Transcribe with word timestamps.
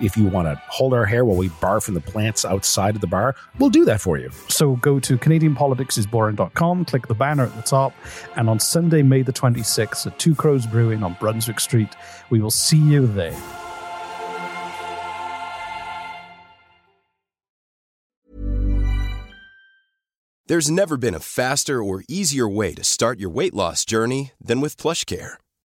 If 0.00 0.16
you 0.16 0.26
want 0.26 0.48
to 0.48 0.60
hold 0.68 0.94
our 0.94 1.04
hair 1.04 1.24
while 1.24 1.36
we 1.36 1.48
barf 1.48 1.82
from 1.84 1.94
the 1.94 2.00
plants 2.00 2.44
outside 2.44 2.94
of 2.94 3.00
the 3.00 3.06
bar, 3.06 3.36
we'll 3.58 3.70
do 3.70 3.84
that 3.84 4.00
for 4.00 4.18
you. 4.18 4.30
So 4.48 4.76
go 4.76 4.98
to 5.00 5.18
CanadianPoliticsIsBoring.com, 5.18 6.84
click 6.86 7.06
the 7.06 7.14
banner 7.14 7.44
at 7.44 7.56
the 7.56 7.62
top, 7.62 7.92
and 8.36 8.48
on 8.48 8.58
Sunday, 8.58 9.02
May 9.02 9.22
the 9.22 9.32
26th 9.32 10.06
at 10.06 10.18
Two 10.18 10.34
Crows 10.34 10.66
Brewing 10.66 11.02
on 11.02 11.16
Brunswick 11.20 11.60
Street, 11.60 11.90
we 12.30 12.40
will 12.40 12.50
see 12.50 12.78
you 12.78 13.06
there. 13.06 13.38
There's 20.46 20.70
never 20.70 20.96
been 20.96 21.14
a 21.14 21.20
faster 21.20 21.82
or 21.82 22.02
easier 22.08 22.48
way 22.48 22.74
to 22.74 22.84
start 22.84 23.20
your 23.20 23.30
weight 23.30 23.54
loss 23.54 23.84
journey 23.84 24.32
than 24.38 24.60
with 24.60 24.76
PlushCare. 24.76 25.34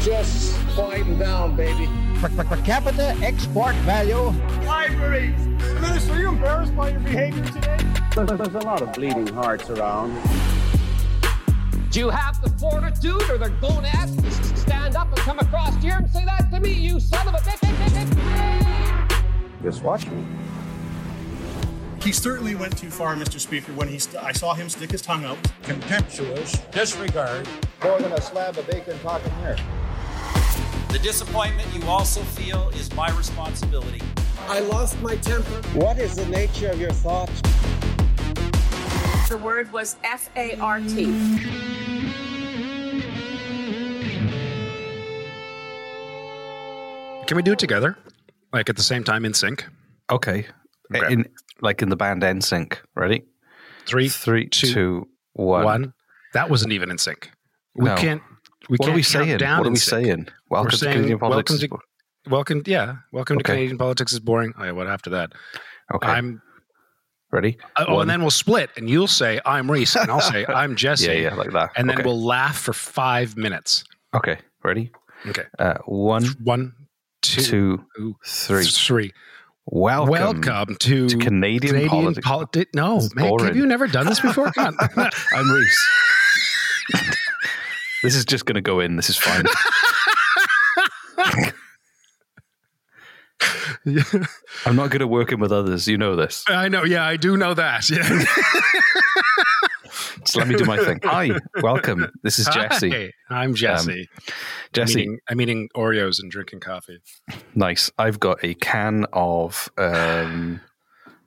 Just 0.00 0.58
quieten 0.70 1.18
down, 1.18 1.56
baby. 1.56 1.86
Per, 2.20 2.30
per, 2.30 2.44
per 2.44 2.56
capita 2.62 3.14
export 3.22 3.74
value. 3.76 4.32
Libraries! 4.64 5.38
Minister, 5.78 6.14
are 6.14 6.20
you 6.20 6.28
embarrassed 6.30 6.74
by 6.74 6.88
your 6.88 7.00
behavior 7.00 7.44
today? 7.44 7.76
There's, 8.14 8.30
there's 8.30 8.54
a 8.54 8.66
lot 8.66 8.80
of 8.80 8.94
bleeding 8.94 9.26
hearts 9.26 9.68
around. 9.68 10.14
Do 11.90 12.00
you 12.00 12.08
have 12.08 12.40
the 12.40 12.48
fortitude 12.58 13.28
or 13.28 13.36
the 13.36 13.50
gonads 13.60 14.16
to 14.16 14.56
stand 14.56 14.96
up 14.96 15.08
and 15.08 15.18
come 15.18 15.38
across 15.38 15.74
here 15.82 15.96
and 15.98 16.08
say 16.08 16.24
that 16.24 16.50
to 16.50 16.60
me, 16.60 16.72
you 16.72 16.98
son 16.98 17.28
of 17.28 17.34
a 17.34 17.38
bitch? 17.38 17.60
Just 19.62 19.82
watch 19.82 20.06
me. 20.06 20.24
He 22.02 22.12
certainly 22.12 22.54
went 22.54 22.78
too 22.78 22.88
far, 22.88 23.14
Mr. 23.16 23.38
Speaker, 23.38 23.74
when 23.74 23.88
he 23.88 23.98
st- 23.98 24.24
I 24.24 24.32
saw 24.32 24.54
him 24.54 24.70
stick 24.70 24.92
his 24.92 25.02
tongue 25.02 25.26
out. 25.26 25.36
Contemptuous 25.62 26.52
disregard. 26.72 27.46
More 27.82 28.00
than 28.00 28.12
a 28.12 28.20
slab 28.22 28.56
of 28.56 28.66
bacon 28.66 28.98
talking 29.00 29.30
here. 29.42 29.56
The 30.92 30.98
disappointment 30.98 31.68
you 31.74 31.82
also 31.88 32.20
feel 32.22 32.68
is 32.70 32.92
my 32.94 33.10
responsibility. 33.16 34.00
I 34.48 34.60
lost 34.60 35.00
my 35.00 35.16
temper. 35.16 35.62
What 35.78 35.98
is 35.98 36.16
the 36.16 36.26
nature 36.26 36.68
of 36.70 36.80
your 36.80 36.90
thoughts? 36.90 37.40
The 39.28 39.38
word 39.38 39.72
was 39.72 39.96
F 40.02 40.28
A 40.36 40.56
R 40.58 40.80
T. 40.80 42.20
Can 47.26 47.36
we 47.36 47.42
do 47.42 47.52
it 47.52 47.58
together? 47.60 47.96
Like 48.52 48.68
at 48.68 48.76
the 48.76 48.82
same 48.82 49.04
time 49.04 49.24
in 49.24 49.34
sync? 49.34 49.64
Okay. 50.10 50.46
Okay. 50.92 51.12
In 51.12 51.26
like 51.60 51.80
in 51.82 51.88
the 51.88 51.96
band 51.96 52.22
NSYNC. 52.22 52.78
Ready? 52.96 53.22
Three, 53.86 54.08
Three, 54.08 54.48
two, 54.48 54.72
two, 54.72 55.08
one. 55.34 55.64
one. 55.64 55.92
That 56.34 56.50
wasn't 56.50 56.72
even 56.72 56.90
in 56.90 56.98
sync. 56.98 57.30
We 57.76 57.84
No. 57.84 57.94
can't. 57.96 58.22
We 58.68 58.76
what 58.78 58.86
can't 58.86 58.90
are 58.90 58.96
we 58.96 59.02
count 59.02 59.26
saying? 59.26 59.38
Down 59.38 59.58
What 59.58 59.66
are 59.66 59.68
in 59.68 59.72
we 59.74 59.78
sync. 59.78 60.04
saying? 60.06 60.28
Welcome 60.50 60.66
We're 60.66 60.70
to 60.70 60.76
saying, 60.78 60.92
Canadian 60.94 61.18
welcome 61.20 61.44
Politics. 61.44 61.60
to, 62.24 62.30
welcome, 62.30 62.62
yeah, 62.66 62.96
welcome 63.12 63.38
to 63.38 63.44
Canadian 63.44 63.78
politics 63.78 64.12
is 64.12 64.18
boring. 64.20 64.52
Oh, 64.58 64.64
yeah, 64.64 64.72
what 64.72 64.88
after 64.88 65.10
that? 65.10 65.30
okay. 65.94 66.08
I'm. 66.08 66.42
ready. 67.30 67.56
uh, 67.76 67.84
Oh, 67.86 67.94
One. 67.94 68.00
and 68.02 68.10
then 68.10 68.20
we'll 68.22 68.30
split, 68.32 68.70
and 68.76 68.90
you'll 68.90 69.06
say 69.06 69.40
I'm 69.46 69.70
Reese, 69.70 69.94
and 69.96 70.10
I'll 70.10 70.20
say 70.20 70.44
I'm 70.48 70.74
Jesse. 70.76 71.06
yeah, 71.06 71.12
yeah, 71.12 71.34
like 71.34 71.52
that. 71.52 71.70
And 71.76 71.88
then 71.88 71.98
okay. 71.98 72.04
we'll 72.04 72.20
laugh 72.22 72.58
for 72.58 72.72
five 72.72 73.36
minutes. 73.36 73.84
Okay. 74.14 74.38
Ready? 74.64 74.90
Okay. 75.28 75.44
Uh, 75.58 75.74
one, 75.86 76.24
One, 76.42 76.72
two, 77.22 77.84
two, 77.96 78.16
three. 78.26 78.64
three. 78.64 79.12
Welcome. 79.66 80.10
Welcome 80.10 80.76
to, 80.80 81.08
to 81.08 81.16
Canadian 81.18 81.88
politics. 81.88 82.26
politi- 82.26 82.66
no, 82.74 82.96
It's 82.96 83.14
man, 83.14 83.38
have 83.38 83.54
you 83.56 83.66
never 83.66 83.86
done 83.86 84.06
this 84.06 84.18
before? 84.18 84.52
I'm 84.56 85.50
Reese. 85.50 85.88
this 88.02 88.16
is 88.16 88.24
just 88.24 88.46
going 88.46 88.56
to 88.56 88.60
go 88.60 88.80
in. 88.80 88.96
This 88.96 89.08
is 89.10 89.16
fine. 89.16 89.44
I'm 94.66 94.76
not 94.76 94.90
good 94.90 95.02
at 95.02 95.08
working 95.08 95.40
with 95.40 95.52
others. 95.52 95.88
You 95.88 95.98
know 95.98 96.16
this. 96.16 96.44
I 96.48 96.68
know. 96.68 96.84
Yeah, 96.84 97.06
I 97.06 97.16
do 97.16 97.36
know 97.36 97.54
that. 97.54 97.88
Yeah. 97.90 98.24
So 100.24 100.38
let 100.38 100.48
me 100.48 100.54
do 100.54 100.64
my 100.64 100.76
thing. 100.76 101.00
Hi, 101.04 101.30
welcome. 101.62 102.06
This 102.22 102.38
is 102.38 102.46
Jesse. 102.46 102.90
Hi, 103.28 103.42
I'm 103.42 103.54
Jesse. 103.54 104.08
Jesse, 104.72 104.92
I'm 104.92 104.98
eating, 105.00 105.18
I'm 105.28 105.40
eating 105.40 105.68
Oreos 105.74 106.20
and 106.20 106.30
drinking 106.30 106.60
coffee. 106.60 106.98
nice. 107.54 107.90
I've 107.98 108.20
got 108.20 108.44
a 108.44 108.54
can 108.54 109.06
of 109.12 109.70
um, 109.78 110.60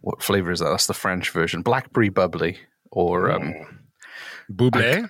what 0.02 0.22
flavor 0.22 0.52
is 0.52 0.60
that? 0.60 0.70
That's 0.70 0.88
the 0.88 0.94
French 0.94 1.32
version. 1.32 1.64
Blackberry 1.64 2.10
bubbly 2.10 2.58
or 2.92 3.32
um, 3.32 3.54
Buble, 4.52 5.10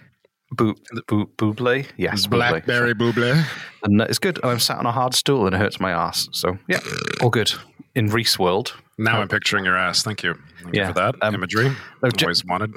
bu- 0.56 0.76
bu- 1.08 1.28
buble. 1.38 1.86
Yes, 1.98 2.28
blackberry 2.28 2.94
buble. 2.94 3.44
And 3.84 4.02
uh, 4.02 4.06
it's 4.10 4.20
good. 4.20 4.40
And 4.44 4.52
I'm 4.52 4.60
sat 4.60 4.78
on 4.78 4.86
a 4.86 4.92
hard 4.92 5.14
stool 5.14 5.46
and 5.46 5.56
it 5.56 5.60
hurts 5.60 5.80
my 5.80 5.92
ass. 5.92 6.30
So 6.32 6.58
yeah, 6.68 6.80
all 7.22 7.30
good. 7.30 7.52
In 7.96 8.08
Reese 8.08 8.40
world, 8.40 8.74
Now 8.98 9.22
I'm 9.22 9.28
picturing 9.28 9.66
your 9.66 9.78
ass. 9.78 10.02
Thank 10.04 10.24
you. 10.24 10.34
Thank 10.64 10.76
Yeah, 10.76 10.88
you 10.88 10.94
for 10.94 11.00
that 11.00 11.16
um, 11.22 11.36
imagery. 11.36 11.70
no, 12.02 12.10
Always 12.22 12.44
wanted. 12.46 12.74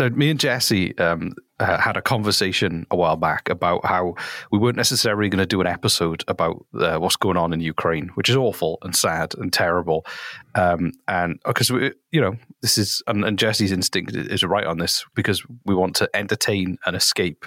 No, 0.00 0.10
me 0.10 0.30
and 0.30 0.40
Jesse 0.40 0.96
um, 0.98 1.34
uh, 1.60 1.78
had 1.78 1.96
a 1.96 2.02
conversation 2.02 2.86
a 2.90 2.96
while 2.96 3.16
back 3.16 3.48
about 3.48 3.84
how 3.84 4.14
we 4.50 4.58
weren't 4.58 4.76
necessarily 4.76 5.28
going 5.28 5.38
to 5.38 5.46
do 5.46 5.60
an 5.60 5.66
episode 5.66 6.24
about 6.26 6.64
uh, 6.74 6.96
what's 6.96 7.16
going 7.16 7.36
on 7.36 7.52
in 7.52 7.60
Ukraine, 7.60 8.08
which 8.14 8.28
is 8.28 8.36
awful 8.36 8.78
and 8.82 8.96
sad 8.96 9.34
and 9.36 9.52
terrible. 9.52 10.04
Um, 10.54 10.92
and 11.06 11.38
because 11.44 11.70
we, 11.70 11.92
you 12.10 12.20
know, 12.20 12.36
this 12.62 12.78
is 12.78 13.02
and, 13.06 13.24
and 13.24 13.38
Jesse's 13.38 13.72
instinct 13.72 14.16
is 14.16 14.42
right 14.42 14.66
on 14.66 14.78
this 14.78 15.04
because 15.14 15.44
we 15.66 15.74
want 15.74 15.94
to 15.96 16.10
entertain 16.14 16.78
and 16.86 16.96
escape. 16.96 17.44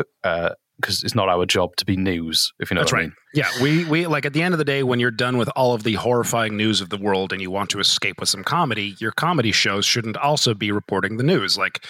Because 0.81 1.03
it's 1.03 1.15
not 1.15 1.29
our 1.29 1.45
job 1.45 1.75
to 1.77 1.85
be 1.85 1.95
news, 1.95 2.51
if 2.59 2.71
you 2.71 2.75
know 2.75 2.81
That's 2.81 2.91
what 2.91 2.97
I 2.97 3.01
right. 3.03 3.09
mean. 3.09 3.15
Yeah, 3.35 3.50
we 3.61 3.85
we 3.85 4.07
like 4.07 4.25
at 4.25 4.33
the 4.33 4.41
end 4.41 4.53
of 4.55 4.57
the 4.57 4.65
day, 4.65 4.81
when 4.81 5.00
you're 5.00 5.11
done 5.11 5.38
with 5.38 5.47
all 5.55 5.73
of 5.73 5.83
the 5.83 5.94
horrifying 5.94 6.57
news 6.57 6.81
of 6.81 6.89
the 6.89 6.97
world 6.97 7.31
and 7.31 7.41
you 7.41 7.51
want 7.51 7.69
to 7.69 7.79
escape 7.79 8.19
with 8.19 8.27
some 8.27 8.44
comedy, 8.44 8.95
your 9.00 9.11
comedy 9.11 9.51
shows 9.51 9.85
shouldn't 9.85 10.17
also 10.17 10.53
be 10.55 10.71
reporting 10.71 11.17
the 11.17 11.23
news. 11.23 11.57
Like, 11.59 11.85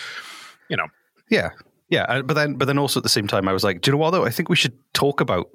you 0.69 0.77
know, 0.77 0.87
Yeah, 1.29 1.51
yeah. 1.89 2.21
But 2.21 2.33
then, 2.33 2.55
but 2.55 2.65
then 2.65 2.77
also 2.77 2.99
at 2.99 3.03
the 3.03 3.09
same 3.09 3.27
time, 3.27 3.47
I 3.47 3.53
was 3.53 3.63
like, 3.63 3.81
do 3.81 3.89
you 3.89 3.93
know 3.93 3.99
what 3.99 4.11
though? 4.11 4.25
I 4.25 4.29
think 4.29 4.49
we 4.49 4.55
should 4.55 4.77
talk 4.93 5.21
about 5.21 5.49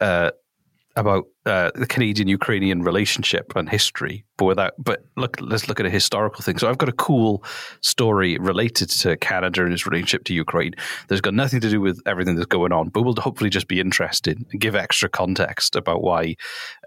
uh, 0.00 0.30
about 0.96 1.26
uh, 1.46 1.70
the 1.74 1.86
Canadian 1.86 2.28
Ukrainian 2.28 2.82
relationship 2.82 3.52
and 3.54 3.68
history, 3.68 4.24
but 4.36 4.46
without. 4.46 4.72
But 4.78 5.04
look, 5.16 5.36
let's 5.40 5.68
look 5.68 5.80
at 5.80 5.86
a 5.86 5.90
historical 5.90 6.42
thing. 6.42 6.58
So 6.58 6.68
I've 6.68 6.78
got 6.78 6.88
a 6.88 6.92
cool 6.92 7.44
story 7.80 8.38
related 8.38 8.90
to 8.90 9.16
Canada 9.16 9.64
and 9.64 9.72
its 9.72 9.86
relationship 9.86 10.24
to 10.24 10.34
Ukraine. 10.34 10.74
There's 11.08 11.20
got 11.20 11.34
nothing 11.34 11.60
to 11.60 11.70
do 11.70 11.80
with 11.80 12.00
everything 12.06 12.34
that's 12.34 12.46
going 12.46 12.72
on, 12.72 12.88
but 12.88 13.02
we'll 13.02 13.14
hopefully 13.14 13.50
just 13.50 13.68
be 13.68 13.80
interesting 13.80 14.46
and 14.50 14.60
give 14.60 14.74
extra 14.74 15.08
context 15.08 15.76
about 15.76 16.02
why 16.02 16.36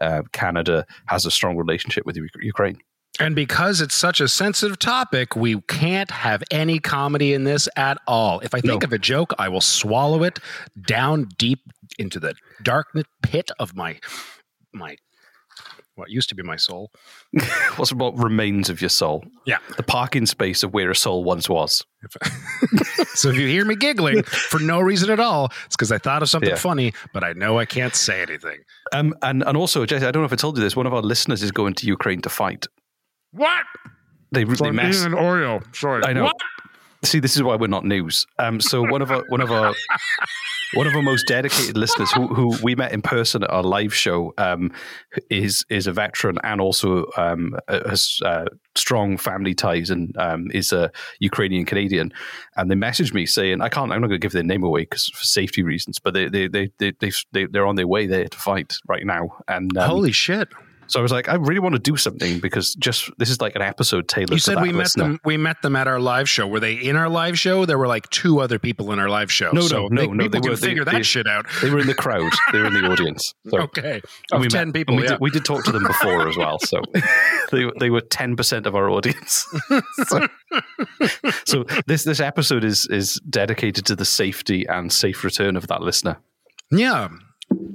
uh, 0.01 0.23
Canada 0.33 0.85
has 1.07 1.25
a 1.25 1.31
strong 1.31 1.55
relationship 1.57 2.05
with 2.05 2.17
Ukraine. 2.41 2.79
And 3.19 3.35
because 3.35 3.79
it's 3.79 3.93
such 3.93 4.19
a 4.19 4.27
sensitive 4.27 4.79
topic, 4.79 5.35
we 5.35 5.61
can't 5.61 6.09
have 6.09 6.43
any 6.49 6.79
comedy 6.79 7.33
in 7.33 7.43
this 7.43 7.69
at 7.75 7.99
all. 8.07 8.39
If 8.39 8.55
I 8.55 8.59
think 8.61 8.81
No. 8.81 8.85
of 8.87 8.91
a 8.93 8.97
joke, 8.97 9.33
I 9.37 9.49
will 9.49 9.61
swallow 9.61 10.23
it 10.23 10.39
down 10.87 11.29
deep 11.37 11.59
into 11.99 12.19
the 12.19 12.33
darkness 12.63 13.05
pit 13.21 13.51
of 13.59 13.75
my 13.75 13.99
my 14.73 14.97
what 15.95 16.09
used 16.09 16.27
to 16.29 16.33
be 16.35 16.41
my 16.41 16.55
soul. 16.55 16.89
What's 17.75 17.91
about 17.91 18.17
remains 18.17 18.67
of 18.71 18.81
your 18.81 18.89
soul? 18.89 19.23
Yeah. 19.45 19.59
The 19.77 19.83
parking 19.83 20.25
space 20.25 20.63
of 20.63 20.73
where 20.73 20.89
a 20.89 20.95
soul 20.95 21.23
once 21.23 21.47
was. 21.47 21.85
So 23.15 23.29
if 23.29 23.35
you 23.37 23.47
hear 23.47 23.63
me 23.63 23.75
giggling 23.75 24.23
for 24.23 24.59
no 24.59 24.79
reason 24.79 25.11
at 25.11 25.19
all, 25.19 25.51
it's 25.67 25.75
because 25.75 25.91
I 25.91 25.99
thought 25.99 26.23
of 26.23 26.29
something 26.29 26.49
Yeah. 26.49 26.55
funny, 26.55 26.93
but 27.13 27.23
I 27.23 27.33
know 27.33 27.59
I 27.59 27.65
can't 27.65 27.95
say 27.95 28.23
anything. 28.23 28.57
Um, 28.91 29.13
and 29.21 29.43
and 29.43 29.55
also, 29.55 29.85
Jesse, 29.85 30.03
I 30.05 30.09
don't 30.11 30.23
know 30.23 30.25
if 30.25 30.33
I 30.33 30.35
told 30.35 30.57
you 30.57 30.63
this. 30.63 30.75
One 30.75 30.87
of 30.87 30.93
our 30.95 31.01
listeners 31.03 31.43
is 31.43 31.51
going 31.51 31.75
to 31.75 31.85
Ukraine 31.85 32.21
to 32.21 32.29
fight. 32.29 32.65
What? 33.33 33.65
They 34.31 34.43
they 34.43 34.71
mess. 34.71 35.03
Oreo. 35.05 35.63
Sorry. 35.75 36.03
I 36.05 36.13
know. 36.13 36.31
See, 37.03 37.19
this 37.19 37.35
is 37.35 37.43
why 37.43 37.55
we're 37.55 37.67
not 37.67 37.85
news. 37.85 38.25
Um, 38.39 38.61
so 38.61 38.81
one 38.81 39.01
of 39.01 39.11
our 39.11 39.23
one 39.27 39.41
of 39.41 39.51
our 39.51 39.75
one 40.73 40.87
of 40.87 40.95
our 40.95 41.01
most 41.01 41.27
dedicated 41.27 41.77
listeners, 41.77 42.11
who, 42.13 42.27
who 42.27 42.55
we 42.63 42.75
met 42.75 42.91
in 42.91 43.01
person 43.01 43.43
at 43.43 43.51
our 43.51 43.61
live 43.61 43.93
show, 43.93 44.33
um, 44.37 44.71
is 45.29 45.65
is 45.69 45.85
a 45.85 45.91
veteran 45.91 46.37
and 46.43 46.61
also 46.61 47.05
um, 47.17 47.55
has 47.67 48.19
uh, 48.25 48.45
strong 48.75 49.17
family 49.17 49.53
ties 49.53 49.89
and 49.89 50.15
um, 50.17 50.49
is 50.51 50.71
a 50.71 50.91
Ukrainian 51.19 51.65
Canadian. 51.65 52.13
And 52.55 52.71
they 52.71 52.75
messaged 52.75 53.13
me 53.13 53.25
saying, 53.25 53.61
"I 53.61 53.69
can't. 53.69 53.91
I'm 53.91 54.01
not 54.01 54.07
going 54.07 54.19
to 54.21 54.25
give 54.25 54.31
their 54.31 54.43
name 54.43 54.63
away 54.63 54.81
because 54.81 55.07
for 55.09 55.23
safety 55.23 55.61
reasons, 55.61 55.99
but 55.99 56.13
they 56.13 56.29
they 56.29 56.47
they 56.47 56.69
they, 56.79 56.91
they, 56.99 57.11
they 57.33 57.45
they're 57.45 57.67
on 57.67 57.75
their 57.75 57.87
way 57.87 58.07
there 58.07 58.27
to 58.27 58.37
fight 58.37 58.73
right 58.87 59.05
now." 59.05 59.37
And 59.47 59.75
um, 59.77 59.89
Holy 59.89 60.11
shit. 60.11 60.47
So 60.87 60.99
I 60.99 61.01
was 61.03 61.11
like, 61.11 61.29
I 61.29 61.35
really 61.35 61.59
want 61.59 61.73
to 61.75 61.79
do 61.79 61.95
something 61.97 62.39
because 62.39 62.75
just 62.75 63.09
this 63.17 63.29
is 63.29 63.39
like 63.41 63.55
an 63.55 63.61
episode 63.61 64.07
tailored. 64.07 64.31
You 64.31 64.39
said 64.39 64.61
we 64.61 64.71
met 64.71 64.91
them. 64.93 65.19
We 65.25 65.37
met 65.37 65.61
them 65.61 65.75
at 65.75 65.87
our 65.87 65.99
live 65.99 66.29
show. 66.29 66.47
Were 66.47 66.59
they 66.59 66.73
in 66.73 66.95
our 66.95 67.09
live 67.09 67.39
show? 67.39 67.65
There 67.65 67.77
were 67.77 67.87
like 67.87 68.09
two 68.09 68.39
other 68.39 68.59
people 68.59 68.91
in 68.91 68.99
our 68.99 69.09
live 69.09 69.31
show. 69.31 69.51
No, 69.51 69.61
so 69.61 69.87
no, 69.87 69.87
no, 69.87 70.01
they, 70.01 70.07
no. 70.07 70.27
They 70.27 70.49
were 70.49 70.55
they- 70.55 70.67
figure 70.67 70.85
that 70.85 70.93
they- 70.93 71.03
shit 71.03 71.27
out. 71.27 71.45
They 71.61 71.69
were 71.69 71.79
in 71.79 71.87
the 71.87 71.93
crowd. 71.95 72.31
They 72.51 72.59
were 72.59 72.65
in 72.67 72.73
the 72.73 72.85
audience. 72.91 73.33
So, 73.49 73.59
okay, 73.61 74.01
of 74.31 74.41
we 74.41 74.47
ten 74.47 74.67
met- 74.69 74.73
people. 74.75 74.95
we, 74.95 75.03
yeah. 75.03 75.09
did, 75.11 75.19
we 75.19 75.29
did 75.31 75.45
talk 75.45 75.63
to 75.65 75.71
them 75.71 75.83
before 75.83 76.27
as 76.27 76.37
well. 76.37 76.59
So 76.59 76.81
they 77.51 77.65
they 77.79 77.89
were 77.89 78.01
ten 78.01 78.35
percent 78.35 78.65
of 78.67 78.75
our 78.75 78.89
audience. 78.89 79.45
so, 80.07 80.27
so 81.45 81.63
this 81.87 82.03
this 82.03 82.19
episode 82.19 82.63
is 82.63 82.87
is 82.89 83.19
dedicated 83.29 83.85
to 83.85 83.95
the 83.95 84.05
safety 84.05 84.65
and 84.67 84.91
safe 84.91 85.23
return 85.23 85.55
of 85.55 85.67
that 85.67 85.81
listener. 85.81 86.17
yeah. 86.71 87.09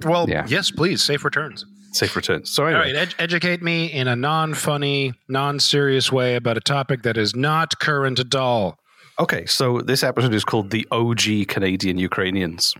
Well, 0.05 0.29
Yeah. 0.29 0.45
yes, 0.49 0.71
please. 0.73 1.03
Safe 1.03 1.25
returns. 1.25 1.65
Safe 1.93 2.15
returns. 2.17 2.51
So 2.51 2.63
All 2.65 2.69
anyway, 2.69 2.93
right, 2.93 3.09
ed- 3.09 3.15
educate 3.19 3.63
me 3.63 3.87
in 3.87 4.09
a 4.09 4.17
non-funny, 4.17 5.15
non-serious 5.29 6.13
way 6.13 6.35
about 6.37 6.57
a 6.57 6.61
topic 6.61 7.03
that 7.03 7.17
is 7.17 7.35
not 7.35 7.79
current 7.79 8.19
at 8.19 8.35
all. 8.35 8.79
okay. 9.19 9.47
So 9.47 9.81
this 9.81 10.03
episode 10.03 10.35
is 10.35 10.45
called 10.45 10.71
the 10.71 10.87
OG 10.91 11.49
Canadian 11.49 11.99
Ukrainians. 11.99 12.75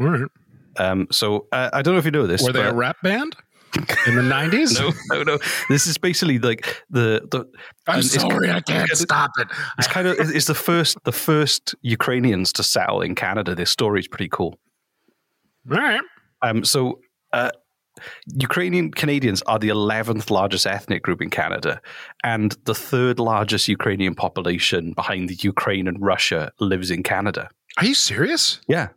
All 0.00 0.06
right. 0.08 0.22
Um, 0.78 1.06
so 1.10 1.46
uh, 1.52 1.70
I 1.72 1.82
don't 1.82 1.94
know 1.94 1.98
if 1.98 2.04
you 2.04 2.10
know 2.10 2.26
this. 2.26 2.42
Were 2.42 2.52
they 2.52 2.62
a 2.62 2.72
rap 2.72 2.96
band 3.02 3.36
in 4.06 4.14
the 4.16 4.22
nineties? 4.22 4.78
No, 4.80 4.90
no, 5.10 5.22
no. 5.22 5.38
This 5.68 5.86
is 5.86 5.98
basically 5.98 6.38
like 6.38 6.82
the 6.90 7.20
the. 7.30 7.40
I'm 7.86 7.98
it's- 7.98 8.12
sorry, 8.20 8.50
I 8.50 8.60
can't 8.60 8.88
stop 8.90 9.32
it. 9.38 9.48
It's 9.78 9.88
kind 9.88 10.06
of 10.08 10.16
it's 10.18 10.46
the 10.46 10.54
first 10.54 10.96
the 11.04 11.12
first 11.12 11.74
Ukrainians 11.82 12.52
to 12.54 12.62
settle 12.62 13.02
in 13.02 13.14
Canada. 13.14 13.54
This 13.54 13.70
story 13.70 14.00
is 14.00 14.08
pretty 14.08 14.28
cool. 14.30 14.58
All 15.70 15.76
right. 15.78 16.00
Um, 16.40 16.64
so 16.64 17.00
uh, 17.32 17.50
Ukrainian 18.40 18.90
Canadians 18.90 19.42
are 19.42 19.58
the 19.58 19.68
eleventh 19.68 20.30
largest 20.30 20.66
ethnic 20.66 21.02
group 21.02 21.20
in 21.20 21.30
Canada, 21.30 21.80
and 22.24 22.56
the 22.64 22.74
third 22.74 23.18
largest 23.18 23.68
Ukrainian 23.68 24.14
population 24.14 24.92
behind 24.94 25.28
the 25.28 25.38
Ukraine 25.42 25.86
and 25.86 25.98
Russia 26.00 26.52
lives 26.58 26.90
in 26.90 27.02
Canada. 27.02 27.48
Are 27.78 27.84
you 27.84 27.94
serious? 27.94 28.60
Yeah. 28.68 28.88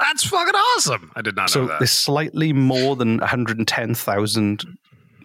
That's 0.00 0.24
fucking 0.24 0.54
awesome. 0.54 1.12
I 1.14 1.20
did 1.22 1.36
not 1.36 1.50
So 1.50 1.60
know 1.62 1.66
that. 1.68 1.78
there's 1.80 1.90
slightly 1.92 2.52
more 2.54 2.96
than 2.96 3.18
110,000 3.18 4.64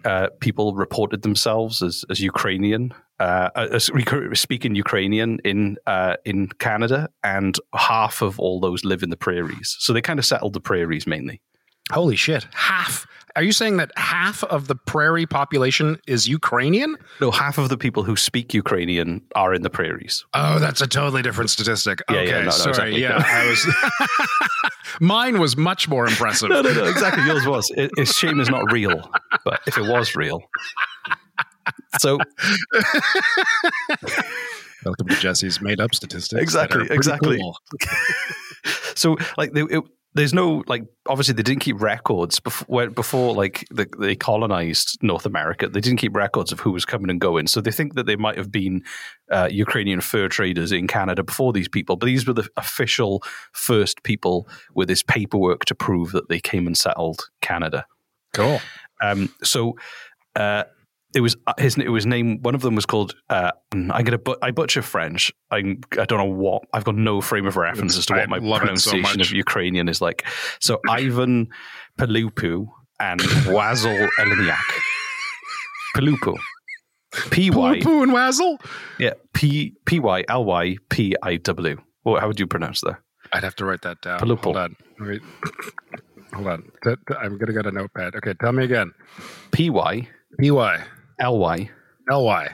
uh, 0.04 0.28
people 0.40 0.74
reported 0.74 1.22
themselves 1.22 1.82
as, 1.82 2.04
as 2.10 2.20
Ukrainian, 2.20 2.92
uh, 3.18 3.48
as 3.56 3.90
rec- 3.90 4.36
speaking 4.36 4.74
Ukrainian 4.74 5.38
in 5.44 5.78
uh, 5.86 6.16
in 6.24 6.48
Canada, 6.58 7.08
and 7.24 7.58
half 7.74 8.22
of 8.22 8.38
all 8.38 8.60
those 8.60 8.84
live 8.84 9.02
in 9.02 9.10
the 9.10 9.16
prairies. 9.16 9.76
So 9.80 9.92
they 9.92 10.02
kind 10.02 10.18
of 10.18 10.24
settled 10.26 10.52
the 10.52 10.60
prairies 10.60 11.06
mainly. 11.06 11.40
Holy 11.92 12.16
shit. 12.16 12.46
Half. 12.52 13.06
Are 13.36 13.42
you 13.42 13.52
saying 13.52 13.76
that 13.76 13.92
half 13.96 14.42
of 14.44 14.66
the 14.66 14.74
prairie 14.74 15.26
population 15.26 16.00
is 16.06 16.26
Ukrainian? 16.26 16.96
No, 17.20 17.30
half 17.30 17.58
of 17.58 17.68
the 17.68 17.76
people 17.76 18.02
who 18.02 18.16
speak 18.16 18.54
Ukrainian 18.54 19.20
are 19.34 19.52
in 19.52 19.60
the 19.60 19.68
prairies. 19.68 20.24
Oh, 20.32 20.58
that's 20.58 20.80
a 20.80 20.86
totally 20.86 21.20
different 21.20 21.50
statistic. 21.50 22.00
Yeah, 22.08 22.16
okay, 22.16 22.28
yeah, 22.28 22.38
no, 22.38 22.44
no, 22.44 22.50
sorry. 22.50 22.96
exactly. 22.96 23.02
Yeah, 23.02 23.22
I 23.24 23.46
was. 23.46 24.70
Mine 25.00 25.38
was 25.38 25.54
much 25.56 25.86
more 25.86 26.06
impressive. 26.06 26.48
No, 26.48 26.62
no, 26.62 26.72
no, 26.72 26.84
exactly. 26.86 27.24
Yours 27.24 27.46
was. 27.46 27.70
It, 27.76 27.90
it's 27.98 28.10
a 28.10 28.14
shame 28.14 28.40
it's 28.40 28.48
not 28.48 28.72
real, 28.72 29.10
but 29.44 29.60
if 29.66 29.76
it 29.76 29.86
was 29.86 30.16
real. 30.16 30.42
So 31.98 32.18
Welcome 34.84 35.08
to 35.08 35.16
Jesse's 35.16 35.60
made 35.60 35.80
up 35.80 35.94
statistics. 35.94 36.40
Exactly, 36.40 36.86
exactly. 36.90 37.38
cool. 37.38 37.58
so 38.94 39.16
like 39.36 39.52
they, 39.52 39.62
it, 39.62 39.82
there's 40.16 40.32
no 40.32 40.64
like 40.66 40.82
obviously 41.06 41.34
they 41.34 41.42
didn't 41.42 41.60
keep 41.60 41.80
records 41.80 42.40
before 42.40 42.88
before 42.88 43.34
like 43.34 43.66
the, 43.70 43.86
they 43.98 44.16
colonized 44.16 44.98
North 45.02 45.26
America. 45.26 45.68
They 45.68 45.80
didn't 45.80 45.98
keep 45.98 46.16
records 46.16 46.52
of 46.52 46.60
who 46.60 46.72
was 46.72 46.86
coming 46.86 47.10
and 47.10 47.20
going. 47.20 47.46
So 47.46 47.60
they 47.60 47.70
think 47.70 47.94
that 47.94 48.06
they 48.06 48.16
might 48.16 48.38
have 48.38 48.50
been 48.50 48.82
uh, 49.30 49.48
Ukrainian 49.52 50.00
fur 50.00 50.28
traders 50.28 50.72
in 50.72 50.86
Canada 50.86 51.22
before 51.22 51.52
these 51.52 51.68
people, 51.68 51.96
but 51.96 52.06
these 52.06 52.26
were 52.26 52.32
the 52.32 52.48
official 52.56 53.22
first 53.52 54.02
people 54.04 54.48
with 54.74 54.88
this 54.88 55.02
paperwork 55.02 55.66
to 55.66 55.74
prove 55.74 56.12
that 56.12 56.30
they 56.30 56.40
came 56.40 56.66
and 56.66 56.78
settled 56.78 57.28
Canada. 57.42 57.84
Cool. 58.32 58.60
Um, 59.02 59.28
so 59.42 59.76
uh, 60.34 60.64
it 61.14 61.20
was 61.20 61.36
uh, 61.46 61.54
his. 61.58 61.76
It 61.78 61.88
was 61.88 62.06
named. 62.06 62.44
One 62.44 62.54
of 62.54 62.62
them 62.62 62.74
was 62.74 62.86
called. 62.86 63.14
Uh, 63.30 63.52
I'm 63.72 63.88
gonna. 63.88 64.18
But 64.18 64.38
I 64.42 64.50
butcher 64.50 64.82
French. 64.82 65.32
I'm. 65.50 65.80
I 65.98 66.04
don't 66.04 66.18
know 66.18 66.24
what. 66.24 66.64
I've 66.72 66.84
got 66.84 66.96
no 66.96 67.20
frame 67.20 67.46
of 67.46 67.56
reference 67.56 67.96
as 67.96 68.06
to 68.06 68.14
I 68.14 68.20
what 68.20 68.28
my 68.28 68.38
love 68.38 68.62
it 68.62 68.78
so 68.80 68.90
pronunciation 68.90 69.20
of 69.20 69.30
Ukrainian 69.30 69.88
is 69.88 70.00
like. 70.00 70.26
So 70.60 70.80
Ivan 70.88 71.48
Pelupu 71.98 72.66
and 73.00 73.20
Wazel 73.20 74.08
Eleniak. 74.18 74.58
Pelupu. 75.96 76.36
P 77.30 77.50
Y. 77.50 77.80
Poo 77.82 78.02
and 78.02 78.12
Wazzle? 78.12 78.58
Yeah. 78.98 79.14
P 79.32 79.74
P 79.86 80.00
Y 80.00 80.24
L 80.28 80.44
Y 80.44 80.76
P 80.90 81.14
I 81.22 81.36
W. 81.36 81.80
Well, 82.04 82.20
how 82.20 82.26
would 82.26 82.38
you 82.38 82.46
pronounce 82.46 82.80
that? 82.82 82.98
I'd 83.32 83.42
have 83.42 83.56
to 83.56 83.64
write 83.64 83.82
that 83.82 84.00
down. 84.02 84.20
Palupo. 84.20 84.44
Hold 84.44 84.56
on. 84.56 84.76
Wait. 85.00 85.22
Hold 86.34 86.46
on. 86.48 86.70
I'm 87.18 87.38
going 87.38 87.46
to 87.46 87.52
get 87.52 87.66
a 87.66 87.72
notepad. 87.72 88.14
Okay, 88.16 88.34
tell 88.34 88.52
me 88.52 88.64
again. 88.64 88.92
P 89.52 89.70
Y 89.70 90.08
P 90.38 90.50
Y 90.50 90.84
L 91.18 91.38
Y 91.38 91.70
L 92.10 92.24
Y 92.24 92.48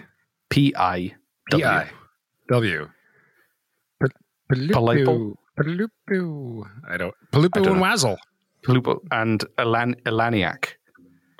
P 0.51 0.73
I 0.77 1.15
P 1.51 1.65
I 1.65 1.87
W. 2.51 2.89
Palupu. 4.51 5.35
Palupu. 5.59 6.65
I 6.89 6.97
don't. 6.97 7.15
Palupu 7.33 7.63
and. 7.63 7.81
Wazzle. 7.81 8.19
Pelupu 8.65 8.99
and 9.11 9.45
Elan, 9.59 9.95
Elaniak. 10.07 10.77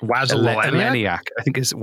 Wazzle 0.03 0.47
Ele- 0.47 0.55
Eleniak? 0.55 0.71
Eleniak. 0.91 1.19
I 1.39 1.43
think 1.43 1.57
it's 1.57 1.73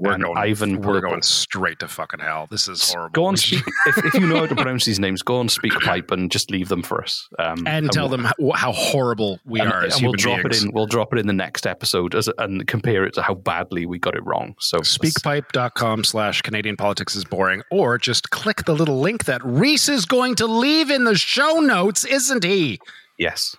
We're 0.00 0.12
and 0.12 0.24
going, 0.24 0.36
Ivan 0.36 0.80
we're 0.82 1.00
going 1.00 1.22
straight 1.22 1.78
to 1.80 1.88
fucking 1.88 2.20
hell. 2.20 2.48
This 2.50 2.68
is 2.68 2.92
horrible. 2.92 3.12
Go 3.12 3.24
on, 3.26 3.36
speak. 3.36 3.62
if, 3.86 4.04
if 4.06 4.14
you 4.14 4.26
know 4.26 4.40
how 4.40 4.46
to 4.46 4.54
pronounce 4.54 4.84
these 4.84 4.98
names, 4.98 5.22
go 5.22 5.38
on 5.38 5.48
speak 5.48 5.72
pipe 5.80 6.10
and 6.10 6.30
just 6.30 6.50
leave 6.50 6.68
them 6.68 6.82
for 6.82 7.02
us. 7.02 7.28
Um, 7.38 7.66
and 7.66 7.90
tell 7.92 8.08
we'll- 8.08 8.18
them 8.18 8.24
how, 8.24 8.52
how 8.54 8.72
horrible 8.72 9.38
we 9.44 9.60
and, 9.60 9.72
are 9.72 9.84
as 9.84 9.96
and 9.96 10.04
we'll 10.06 10.12
drop 10.14 10.42
beings. 10.42 10.62
it 10.62 10.66
in. 10.66 10.72
We'll 10.72 10.86
drop 10.86 11.12
it 11.12 11.18
in 11.18 11.26
the 11.26 11.32
next 11.32 11.66
episode 11.66 12.14
as, 12.14 12.28
and 12.38 12.66
compare 12.66 13.04
it 13.04 13.14
to 13.14 13.22
how 13.22 13.34
badly 13.34 13.86
we 13.86 13.98
got 13.98 14.14
it 14.14 14.24
wrong. 14.24 14.54
So 14.58 14.78
Speakpipe.com 14.78 16.04
slash 16.04 16.42
Canadian 16.42 16.76
politics 16.76 17.14
is 17.16 17.24
boring, 17.24 17.62
or 17.70 17.98
just 17.98 18.30
click 18.30 18.64
the 18.64 18.74
little 18.74 19.00
link 19.00 19.24
that 19.24 19.44
Reese 19.44 19.88
is 19.88 20.04
going 20.06 20.34
to 20.36 20.46
leave 20.46 20.90
in 20.90 21.04
the 21.04 21.16
show 21.16 21.60
notes, 21.60 22.04
isn't 22.04 22.44
he? 22.44 22.80
Yes. 23.18 23.56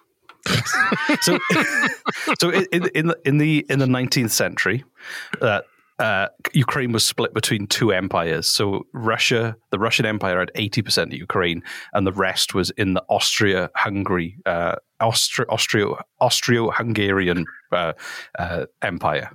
So, 1.21 1.39
so 2.39 2.49
in, 2.49 2.65
in, 2.71 2.89
in 2.95 3.07
the 3.07 3.17
in 3.25 3.37
the 3.37 3.65
in 3.69 3.79
the 3.79 3.87
nineteenth 3.87 4.31
century, 4.31 4.83
uh, 5.41 5.61
uh, 5.99 6.27
Ukraine 6.53 6.91
was 6.91 7.05
split 7.05 7.33
between 7.33 7.67
two 7.67 7.91
empires. 7.91 8.47
So 8.47 8.85
Russia, 8.93 9.55
the 9.71 9.79
Russian 9.79 10.05
Empire, 10.05 10.39
had 10.39 10.51
eighty 10.55 10.81
percent 10.81 11.13
of 11.13 11.19
Ukraine, 11.19 11.63
and 11.93 12.05
the 12.05 12.11
rest 12.11 12.53
was 12.53 12.71
in 12.71 12.93
the 12.93 13.03
Austria-Hungary 13.09 14.37
uh, 14.45 14.75
Austro 14.99 15.45
Austro 15.49 15.99
Austro-Hungarian 16.19 17.45
uh, 17.71 17.93
uh, 18.37 18.65
Empire. 18.81 19.31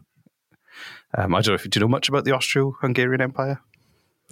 Um, 1.17 1.35
I 1.35 1.41
don't 1.41 1.53
know 1.53 1.55
if 1.55 1.69
do 1.69 1.79
you 1.79 1.81
know 1.81 1.89
much 1.89 2.09
about 2.09 2.25
the 2.25 2.33
Austro-Hungarian 2.33 3.21
Empire. 3.21 3.61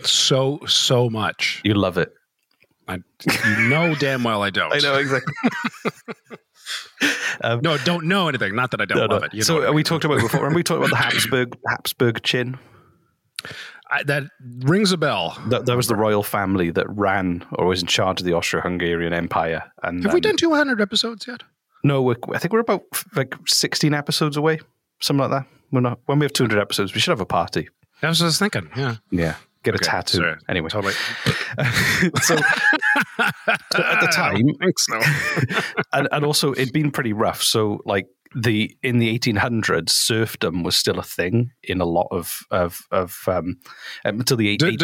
So 0.02 0.60
so 0.66 1.08
much. 1.08 1.62
You 1.64 1.74
love 1.74 1.96
it. 1.96 2.12
I, 2.88 2.98
you 3.26 3.68
know 3.68 3.94
damn 3.94 4.22
well 4.24 4.42
I 4.42 4.50
don't. 4.50 4.72
I 4.74 4.78
know 4.78 4.96
exactly. 4.96 5.34
um, 7.42 7.60
no, 7.62 7.76
don't 7.78 8.06
know 8.06 8.28
anything. 8.28 8.54
Not 8.54 8.70
that 8.72 8.80
I 8.80 8.84
don't 8.84 8.98
no, 8.98 9.06
love 9.06 9.22
no. 9.22 9.26
it. 9.26 9.34
You 9.34 9.42
so 9.42 9.72
we 9.72 9.82
talked 9.82 10.04
about 10.04 10.20
before. 10.20 10.40
Remember 10.40 10.56
we 10.56 10.62
talked 10.62 10.78
about 10.78 10.90
the 10.90 10.96
Habsburg 11.04 11.56
Habsburg 11.68 12.22
chin. 12.22 12.58
I, 13.90 14.02
that 14.04 14.24
rings 14.64 14.90
a 14.90 14.96
bell. 14.96 15.38
That, 15.48 15.66
that 15.66 15.76
was 15.76 15.86
the 15.86 15.94
royal 15.94 16.22
family 16.22 16.70
that 16.70 16.86
ran 16.88 17.46
or 17.52 17.66
was 17.66 17.82
in 17.82 17.86
charge 17.86 18.20
of 18.20 18.26
the 18.26 18.32
Austro-Hungarian 18.32 19.12
Empire. 19.12 19.62
And 19.82 20.02
have 20.02 20.12
we 20.12 20.20
done 20.20 20.36
200 20.36 20.80
episodes 20.80 21.26
yet? 21.28 21.42
No, 21.84 22.02
we're, 22.02 22.16
I 22.34 22.38
think 22.38 22.52
we're 22.52 22.60
about 22.60 22.82
like 23.14 23.36
16 23.46 23.94
episodes 23.94 24.36
away, 24.36 24.58
something 25.00 25.20
like 25.20 25.30
that. 25.30 25.46
We're 25.70 25.80
not. 25.80 26.00
When 26.06 26.18
we 26.18 26.24
have 26.24 26.32
200 26.32 26.60
episodes, 26.60 26.94
we 26.94 27.00
should 27.00 27.12
have 27.12 27.20
a 27.20 27.26
party. 27.26 27.68
That's 28.00 28.18
what 28.20 28.24
I 28.24 28.28
was 28.28 28.38
thinking. 28.38 28.70
Yeah. 28.76 28.96
Yeah. 29.10 29.36
Get 29.62 29.74
a 29.74 29.78
tattoo. 29.78 30.18
sorry. 30.18 30.36
Anyway, 30.48 30.68
Totally. 30.68 30.92
so, 32.22 32.36
so 33.18 33.82
at 33.82 34.00
the 34.00 34.08
time, 34.12 34.36
don't 34.60 34.78
so. 34.78 35.00
and, 35.92 36.08
and 36.12 36.24
also 36.24 36.52
it'd 36.52 36.72
been 36.72 36.90
pretty 36.90 37.12
rough. 37.12 37.42
So 37.42 37.80
like 37.84 38.06
the 38.34 38.76
in 38.82 38.98
the 38.98 39.18
1800s, 39.18 39.88
serfdom 39.90 40.62
was 40.62 40.76
still 40.76 40.98
a 40.98 41.02
thing 41.02 41.52
in 41.62 41.80
a 41.80 41.86
lot 41.86 42.08
of 42.10 42.40
of 42.50 42.80
of 42.90 43.16
um, 43.28 43.56
until 44.04 44.36
the 44.36 44.48
eight- 44.48 44.58
De- 44.60 44.66
1848. 44.66 44.78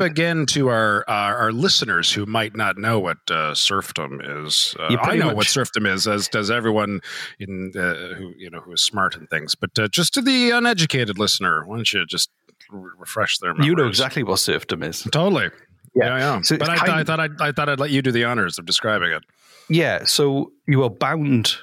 describe 0.00 0.02
again 0.10 0.46
to 0.46 0.68
our 0.68 1.04
our, 1.06 1.36
our 1.36 1.52
listeners 1.52 2.10
who 2.12 2.26
might 2.26 2.56
not 2.56 2.76
know 2.76 2.98
what 2.98 3.18
uh, 3.30 3.54
serfdom 3.54 4.20
is. 4.24 4.74
Uh, 4.80 4.88
You 4.90 4.98
I 4.98 5.16
know 5.16 5.26
much- 5.26 5.36
what 5.36 5.46
serfdom 5.46 5.86
is, 5.86 6.08
as 6.08 6.28
does 6.28 6.50
everyone 6.50 7.00
in 7.38 7.70
uh, 7.76 8.14
who 8.16 8.32
you 8.36 8.50
know 8.50 8.60
who 8.60 8.72
is 8.72 8.82
smart 8.82 9.14
and 9.16 9.28
things. 9.30 9.54
But 9.54 9.78
uh, 9.78 9.88
just 9.88 10.14
to 10.14 10.22
the 10.22 10.50
uneducated 10.50 11.18
listener, 11.18 11.64
why 11.66 11.76
don't 11.76 11.92
you 11.92 12.04
just 12.06 12.30
refresh 12.70 13.38
their 13.38 13.52
memories? 13.52 13.66
You 13.68 13.76
know 13.76 13.86
exactly 13.86 14.24
what 14.24 14.38
serfdom 14.40 14.82
is. 14.82 15.02
Totally. 15.12 15.50
Yeah, 15.98 16.18
yeah. 16.18 16.40
So 16.42 16.56
but 16.56 16.68
I, 16.68 16.76
kind- 16.76 16.92
I 16.92 17.04
thought 17.04 17.20
I'd, 17.20 17.40
I 17.40 17.52
thought 17.52 17.68
I'd 17.68 17.80
let 17.80 17.90
you 17.90 18.02
do 18.02 18.12
the 18.12 18.24
honors 18.24 18.58
of 18.58 18.66
describing 18.66 19.10
it. 19.10 19.22
Yeah, 19.68 20.04
so 20.04 20.52
you 20.66 20.82
are 20.84 20.90
bound 20.90 21.56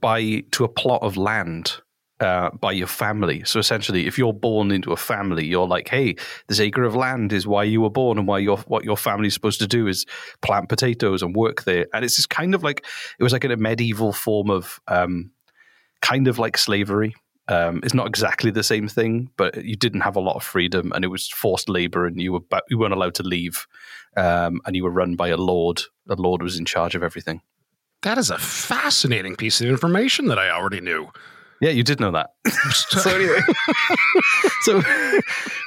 by 0.00 0.42
to 0.52 0.64
a 0.64 0.68
plot 0.68 1.02
of 1.02 1.16
land 1.16 1.80
uh, 2.20 2.50
by 2.50 2.72
your 2.72 2.86
family. 2.86 3.42
So 3.44 3.58
essentially, 3.58 4.06
if 4.06 4.18
you're 4.18 4.32
born 4.32 4.70
into 4.70 4.92
a 4.92 4.96
family, 4.96 5.46
you're 5.46 5.66
like, 5.66 5.88
hey, 5.88 6.16
this 6.48 6.60
acre 6.60 6.84
of 6.84 6.94
land 6.94 7.32
is 7.32 7.46
why 7.46 7.64
you 7.64 7.80
were 7.80 7.90
born, 7.90 8.18
and 8.18 8.26
why 8.26 8.38
your 8.38 8.58
what 8.58 8.84
your 8.84 8.96
family's 8.96 9.34
supposed 9.34 9.60
to 9.60 9.66
do 9.66 9.86
is 9.86 10.06
plant 10.42 10.68
potatoes 10.68 11.22
and 11.22 11.34
work 11.36 11.64
there. 11.64 11.86
And 11.94 12.04
it's 12.04 12.16
just 12.16 12.30
kind 12.30 12.54
of 12.54 12.62
like 12.62 12.84
it 13.18 13.22
was 13.22 13.32
like 13.32 13.44
in 13.44 13.50
a 13.50 13.56
medieval 13.56 14.12
form 14.12 14.50
of 14.50 14.80
um, 14.88 15.30
kind 16.02 16.28
of 16.28 16.38
like 16.38 16.58
slavery. 16.58 17.14
Um, 17.48 17.80
it's 17.84 17.94
not 17.94 18.08
exactly 18.08 18.50
the 18.50 18.62
same 18.62 18.88
thing, 18.88 19.30
but 19.36 19.64
you 19.64 19.76
didn't 19.76 20.00
have 20.00 20.16
a 20.16 20.20
lot 20.20 20.36
of 20.36 20.42
freedom, 20.42 20.92
and 20.92 21.04
it 21.04 21.08
was 21.08 21.28
forced 21.28 21.68
labor, 21.68 22.06
and 22.06 22.20
you 22.20 22.32
were 22.32 22.40
ba- 22.40 22.62
you 22.68 22.78
weren't 22.78 22.94
allowed 22.94 23.14
to 23.16 23.22
leave, 23.22 23.66
um, 24.16 24.60
and 24.66 24.74
you 24.74 24.82
were 24.82 24.90
run 24.90 25.14
by 25.14 25.28
a 25.28 25.36
lord. 25.36 25.82
The 26.06 26.16
lord 26.16 26.42
was 26.42 26.58
in 26.58 26.64
charge 26.64 26.94
of 26.94 27.02
everything. 27.02 27.42
That 28.02 28.18
is 28.18 28.30
a 28.30 28.38
fascinating 28.38 29.36
piece 29.36 29.60
of 29.60 29.68
information 29.68 30.26
that 30.26 30.38
I 30.38 30.50
already 30.50 30.80
knew. 30.80 31.08
Yeah, 31.60 31.70
you 31.70 31.82
did 31.82 32.00
know 32.00 32.10
that. 32.10 32.34
so 32.70 33.10
anyway, 33.10 33.40
so 34.62 34.82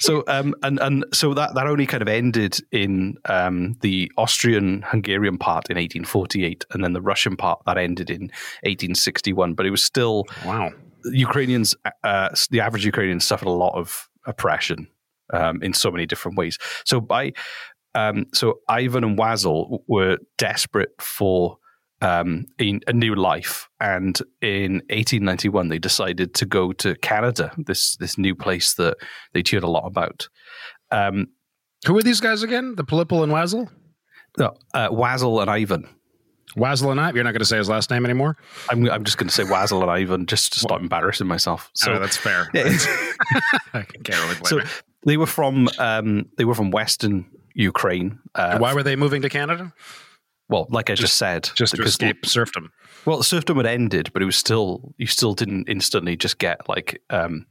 so 0.02 0.24
um 0.28 0.54
and 0.62 0.80
and 0.80 1.06
so 1.14 1.34
that 1.34 1.56
that 1.56 1.66
only 1.66 1.86
kind 1.88 2.02
of 2.02 2.08
ended 2.08 2.60
in 2.72 3.18
um 3.26 3.76
the 3.82 4.12
Austrian 4.18 4.84
Hungarian 4.84 5.38
part 5.38 5.70
in 5.70 5.76
1848, 5.76 6.66
and 6.72 6.84
then 6.84 6.94
the 6.94 7.02
Russian 7.02 7.36
part 7.36 7.62
that 7.66 7.78
ended 7.78 8.10
in 8.10 8.24
1861. 8.64 9.54
But 9.54 9.66
it 9.66 9.72
was 9.72 9.84
still 9.84 10.26
wow. 10.46 10.72
Ukrainians, 11.06 11.76
uh, 12.04 12.30
the 12.50 12.60
average 12.60 12.86
Ukrainian 12.86 13.20
suffered 13.20 13.48
a 13.48 13.52
lot 13.52 13.76
of 13.76 14.10
oppression 14.26 14.88
um, 15.34 15.62
in 15.62 15.74
so 15.74 15.92
many 15.92 16.06
different 16.06 16.38
ways. 16.38 16.58
So 16.86 17.00
by 17.02 17.34
um, 17.96 18.26
so 18.34 18.60
Ivan 18.68 19.04
and 19.04 19.18
Wazel 19.18 19.80
were 19.88 20.18
desperate 20.38 20.92
for 21.00 21.58
um, 22.02 22.46
a, 22.62 22.80
a 22.88 22.94
new 22.94 23.16
life, 23.16 23.68
and 23.80 24.20
in 24.42 24.76
1891 24.90 25.70
they 25.70 25.80
decided 25.80 26.34
to 26.36 26.46
go 26.46 26.72
to 26.74 26.96
Canada, 26.96 27.52
this 27.58 27.96
this 27.98 28.18
new 28.18 28.36
place 28.36 28.76
that 28.76 28.98
they 29.34 29.44
heard 29.52 29.64
a 29.64 29.68
lot 29.68 29.86
about. 29.86 30.30
Um, 30.92 31.28
Who 31.88 31.98
are 31.98 32.04
these 32.04 32.22
guys 32.22 32.44
again? 32.44 32.76
The 32.76 32.86
Polipple 32.86 33.24
and 33.24 33.32
Wazel? 33.32 33.70
no, 34.38 34.54
uh, 34.74 34.90
Wazel 34.90 35.42
and 35.42 35.50
Ivan. 35.50 35.88
I? 36.58 37.12
You're 37.12 37.24
not 37.24 37.32
going 37.32 37.40
to 37.40 37.46
say 37.46 37.58
his 37.58 37.70
last 37.70 37.90
name 37.92 38.06
anymore? 38.06 38.38
I'm, 38.70 38.90
I'm 38.90 39.04
just 39.04 39.18
going 39.18 39.28
to 39.28 39.34
say 39.34 39.44
Wazel 39.44 39.82
and 39.82 39.92
Ivan 39.92 40.26
just 40.26 40.54
to 40.54 40.60
stop 40.60 40.82
embarrassing 40.82 41.28
myself. 41.28 41.70
So 41.74 41.94
oh, 41.94 42.00
that's 42.00 42.18
fair. 42.18 42.50
Yeah, 42.54 42.64
I 43.74 43.84
can't 44.04 44.10
really 44.10 44.36
so 44.46 44.62
they 45.06 45.18
were 45.18 45.28
from 45.28 45.70
um, 45.78 46.26
they 46.38 46.46
were 46.46 46.56
from 46.56 46.72
Western 46.72 47.26
Ukraine. 47.54 48.20
Uh, 48.36 48.58
why 48.58 48.74
were 48.74 48.84
they 48.84 48.96
moving 48.96 49.22
to 49.22 49.30
Canada? 49.30 49.74
well, 50.50 50.66
like 50.70 50.90
I 50.90 50.96
just, 50.96 51.18
said, 51.18 51.50
Just 51.56 51.76
to 51.76 51.84
escape 51.84 52.26
serfdom. 52.26 52.72
Well, 53.06 53.22
serfdom 53.22 53.58
had 53.58 53.68
ended, 53.68 54.12
but 54.12 54.24
it 54.24 54.26
was 54.26 54.36
still 54.36 54.94
you 54.98 55.06
still 55.06 55.34
didn't 55.34 55.70
instantly 55.70 56.18
just 56.18 56.40
get 56.40 56.68
like 56.68 57.02
um 57.12 57.46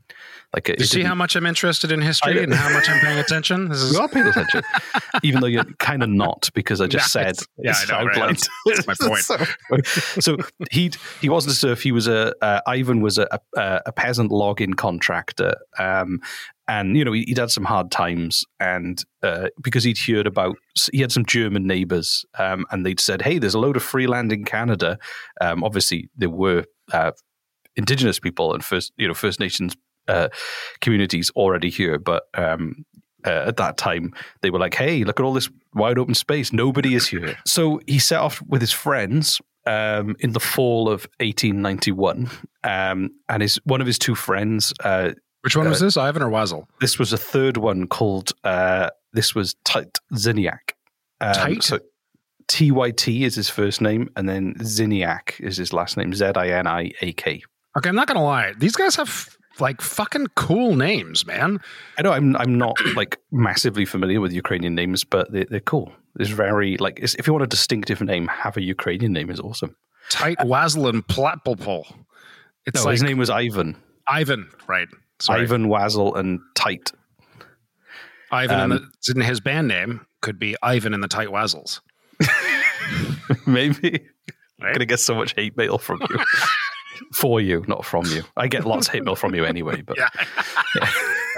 like 0.54 0.68
You 0.78 0.84
see 0.86 1.02
how 1.02 1.14
much 1.14 1.36
I'm 1.36 1.44
interested 1.46 1.92
in 1.92 2.00
history 2.00 2.42
and 2.42 2.54
how 2.54 2.72
much 2.72 2.88
I'm 2.88 3.00
paying 3.00 3.18
attention? 3.18 3.68
This 3.68 3.82
is 3.82 3.92
you 3.92 4.00
are 4.00 4.08
paying 4.08 4.26
attention, 4.26 4.62
even 5.22 5.40
though 5.40 5.46
you're 5.46 5.64
kind 5.78 6.02
of 6.02 6.08
not 6.08 6.48
because 6.54 6.80
I 6.80 6.86
just 6.86 7.14
Yeah, 7.14 7.22
said 7.22 7.28
it's- 7.30 7.46
yeah, 7.88 7.96
I 7.96 8.02
know, 8.04 8.06
right? 8.08 8.14
That's- 8.16 8.48
that's 8.64 8.86
my 8.86 8.94
point. 9.08 9.86
so, 9.86 10.20
so 10.20 10.36
he 10.70 10.90
he 11.20 11.28
wasn't 11.28 11.52
a 11.52 11.56
serf. 11.56 11.82
He 11.82 11.92
was 11.92 12.08
a 12.08 12.34
uh, 12.42 12.60
Ivan 12.66 13.02
was 13.02 13.18
a, 13.18 13.28
a 13.56 13.82
a 13.86 13.92
peasant 13.92 14.30
login 14.30 14.74
contractor. 14.76 15.54
Um, 15.78 16.20
and 16.66 16.96
you 16.98 17.04
know 17.04 17.12
he, 17.12 17.24
he'd 17.26 17.38
had 17.38 17.50
some 17.50 17.64
hard 17.64 17.90
times, 17.90 18.44
and 18.60 19.02
uh, 19.22 19.48
because 19.62 19.84
he'd 19.84 19.98
heard 19.98 20.26
about, 20.26 20.56
he 20.92 21.00
had 21.00 21.10
some 21.12 21.24
German 21.24 21.66
neighbors, 21.66 22.26
um, 22.38 22.66
and 22.70 22.84
they'd 22.84 23.00
said, 23.00 23.22
"Hey, 23.22 23.38
there's 23.38 23.54
a 23.54 23.58
load 23.58 23.76
of 23.76 23.82
free 23.82 24.06
land 24.06 24.32
in 24.32 24.44
Canada." 24.44 24.98
Um, 25.40 25.64
obviously, 25.64 26.10
there 26.16 26.28
were 26.28 26.64
uh, 26.92 27.12
indigenous 27.76 28.18
people 28.18 28.52
and 28.52 28.62
first, 28.64 28.92
you 28.98 29.08
know, 29.08 29.14
First 29.14 29.40
Nations 29.40 29.74
uh, 30.08 30.28
communities 30.80 31.30
already 31.30 31.70
here, 31.70 31.98
but 31.98 32.24
um, 32.34 32.84
uh, 33.26 33.44
at 33.46 33.56
that 33.56 33.76
time 33.76 34.12
they 34.42 34.50
were 34.50 34.58
like, 34.58 34.74
"Hey, 34.74 35.04
look 35.04 35.20
at 35.20 35.24
all 35.24 35.34
this 35.34 35.50
wide 35.74 35.98
open 35.98 36.14
space. 36.14 36.52
Nobody 36.52 36.94
is 36.94 37.08
here." 37.08 37.36
So 37.46 37.80
he 37.86 37.98
set 37.98 38.20
off 38.20 38.42
with 38.42 38.60
his 38.60 38.72
friends 38.72 39.40
um, 39.66 40.16
in 40.20 40.32
the 40.32 40.40
fall 40.40 40.88
of 40.88 41.06
1891, 41.20 42.30
um, 42.64 43.10
and 43.28 43.42
his 43.42 43.56
one 43.64 43.80
of 43.80 43.86
his 43.86 43.98
two 43.98 44.14
friends. 44.14 44.72
Uh, 44.82 45.12
Which 45.42 45.56
one 45.56 45.68
was 45.68 45.82
uh, 45.82 45.86
this, 45.86 45.96
Ivan 45.96 46.22
or 46.22 46.30
Wazel? 46.30 46.66
This 46.80 46.98
was 46.98 47.12
a 47.12 47.18
third 47.18 47.56
one 47.56 47.86
called. 47.86 48.32
Uh, 48.44 48.90
this 49.12 49.34
was 49.34 49.54
Tit 49.64 49.98
Ziniak. 50.14 50.72
Um? 51.20 51.60
So 51.60 51.80
TYT 52.48 53.22
is 53.22 53.34
his 53.34 53.48
first 53.48 53.80
name, 53.80 54.08
and 54.16 54.28
then 54.28 54.54
Ziniak 54.54 55.40
is 55.40 55.56
his 55.56 55.72
last 55.72 55.96
name. 55.96 56.14
Z 56.14 56.32
I 56.34 56.48
N 56.48 56.66
I 56.66 56.90
A 57.02 57.12
K. 57.12 57.42
Okay, 57.76 57.88
I'm 57.88 57.94
not 57.94 58.08
going 58.08 58.16
to 58.16 58.22
lie. 58.22 58.54
These 58.58 58.74
guys 58.74 58.96
have 58.96 59.36
like 59.60 59.80
fucking 59.80 60.28
cool 60.34 60.76
names, 60.76 61.26
man. 61.26 61.58
I 61.98 62.02
know 62.02 62.12
I'm 62.12 62.36
I'm 62.36 62.56
not 62.56 62.76
like 62.96 63.18
massively 63.30 63.84
familiar 63.84 64.20
with 64.20 64.32
Ukrainian 64.32 64.74
names, 64.74 65.04
but 65.04 65.30
they're, 65.32 65.46
they're 65.48 65.60
cool. 65.60 65.92
It's 66.18 66.30
very 66.30 66.76
like 66.78 66.98
it's, 67.00 67.14
if 67.14 67.26
you 67.26 67.32
want 67.32 67.44
a 67.44 67.48
distinctive 67.48 68.00
name, 68.00 68.26
have 68.28 68.56
a 68.56 68.62
Ukrainian 68.62 69.12
name 69.12 69.30
is 69.30 69.40
awesome. 69.40 69.76
Tight 70.10 70.38
Wazel 70.38 70.88
and 70.88 71.06
Platpulpul. 71.06 71.84
It's 72.66 72.80
no, 72.80 72.84
like 72.86 72.92
his 72.92 73.02
name 73.02 73.18
was 73.18 73.30
Ivan. 73.30 73.76
Ivan, 74.06 74.48
right? 74.66 74.88
Sorry. 75.20 75.42
Ivan 75.42 75.66
Wazel 75.66 76.16
and 76.16 76.40
Tight. 76.54 76.92
Ivan 78.30 78.60
Um, 78.60 78.72
in, 78.72 78.90
the, 79.06 79.14
in 79.14 79.20
his 79.22 79.40
band 79.40 79.68
name 79.68 80.06
could 80.20 80.38
be 80.38 80.56
Ivan 80.62 80.94
and 80.94 81.02
the 81.02 81.08
Tight 81.08 81.28
Wazels. 81.28 81.80
Maybe 83.46 84.06
I'm 84.60 84.72
gonna 84.72 84.86
get 84.86 85.00
so 85.00 85.14
much 85.14 85.34
hate 85.34 85.56
mail 85.56 85.78
from 85.78 86.00
you. 86.08 86.18
For 87.12 87.40
you, 87.40 87.64
not 87.68 87.84
from 87.84 88.04
you. 88.06 88.22
I 88.36 88.48
get 88.48 88.64
lots 88.66 88.88
of 88.88 88.92
hate 88.94 89.04
mail 89.04 89.16
from 89.16 89.34
you 89.34 89.44
anyway, 89.44 89.82
but 89.82 89.96
Yeah. 89.98 90.08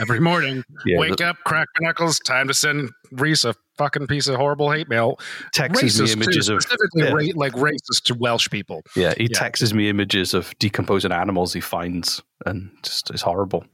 Every 0.01 0.21
morning, 0.21 0.65
Yeah, 0.87 0.99
wake 0.99 1.17
the- 1.17 1.27
up, 1.29 1.37
crack 1.45 1.69
my 1.79 1.87
knuckles. 1.89 2.19
Time 2.21 2.49
to 2.49 2.55
send 2.55 2.91
Reese 3.13 3.45
a 3.45 3.55
fucking 3.77 4.07
piece 4.07 4.29
of 4.29 4.37
horrible 4.37 4.71
hate 4.71 4.89
mail. 4.89 5.19
Texts 5.53 6.01
me 6.01 6.13
images 6.13 6.47
too, 6.47 6.57
of- 6.57 6.63
specifically 6.63 7.05
yeah. 7.05 7.13
ra- 7.13 7.33
like 7.35 7.53
racist 7.53 8.05
to 8.05 8.15
Welsh 8.15 8.49
people. 8.51 8.83
yeah, 8.97 9.15
he 9.17 9.25
Yeah. 9.25 9.39
texts 9.39 9.73
me 9.75 9.89
images 9.89 10.33
of 10.35 10.53
decomposing 10.59 11.13
animals 11.13 11.53
he 11.53 11.61
finds, 11.61 12.23
and 12.47 12.71
just 12.83 13.11
it's 13.11 13.23
horrible. 13.23 13.65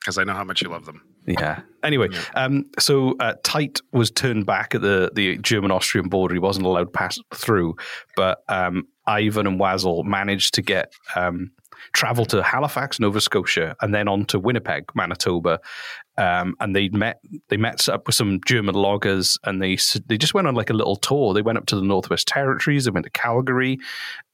because 0.00 0.16
I 0.16 0.24
know 0.24 0.32
how 0.32 0.44
much 0.44 0.62
you 0.62 0.70
love 0.70 0.86
them. 0.86 1.02
Yeah. 1.26 1.60
Anyway, 1.84 2.08
um, 2.34 2.64
so 2.78 3.14
uh, 3.20 3.34
Tait 3.44 3.82
was 3.92 4.10
turned 4.10 4.46
back 4.46 4.74
at 4.74 4.80
the, 4.80 5.10
the 5.14 5.36
German 5.36 5.70
Austrian 5.70 6.08
border. 6.08 6.32
He 6.34 6.38
wasn't 6.40 6.64
allowed 6.64 6.84
to 6.84 6.90
pass 6.90 7.18
through, 7.34 7.76
but 8.16 8.38
um, 8.48 8.88
Ivan 9.10 9.46
and 9.46 9.60
Wazel 9.60 10.04
managed 10.04 10.54
to 10.54 10.62
get 10.62 10.92
um, 11.16 11.50
travel 11.92 12.24
to 12.26 12.42
Halifax, 12.42 13.00
Nova 13.00 13.20
Scotia, 13.20 13.74
and 13.80 13.94
then 13.94 14.08
on 14.08 14.24
to 14.26 14.38
Winnipeg, 14.38 14.84
Manitoba. 14.94 15.58
Um, 16.16 16.54
and 16.60 16.76
they 16.76 16.88
met 16.90 17.20
they 17.48 17.56
met 17.56 17.88
up 17.88 18.06
with 18.06 18.14
some 18.14 18.40
German 18.46 18.74
loggers, 18.74 19.38
and 19.44 19.60
they 19.62 19.78
they 20.06 20.18
just 20.18 20.34
went 20.34 20.46
on 20.48 20.54
like 20.54 20.70
a 20.70 20.74
little 20.74 20.96
tour. 20.96 21.34
They 21.34 21.42
went 21.42 21.58
up 21.58 21.66
to 21.66 21.76
the 21.76 21.82
Northwest 21.82 22.28
Territories. 22.28 22.84
They 22.84 22.90
went 22.90 23.06
to 23.06 23.10
Calgary. 23.10 23.78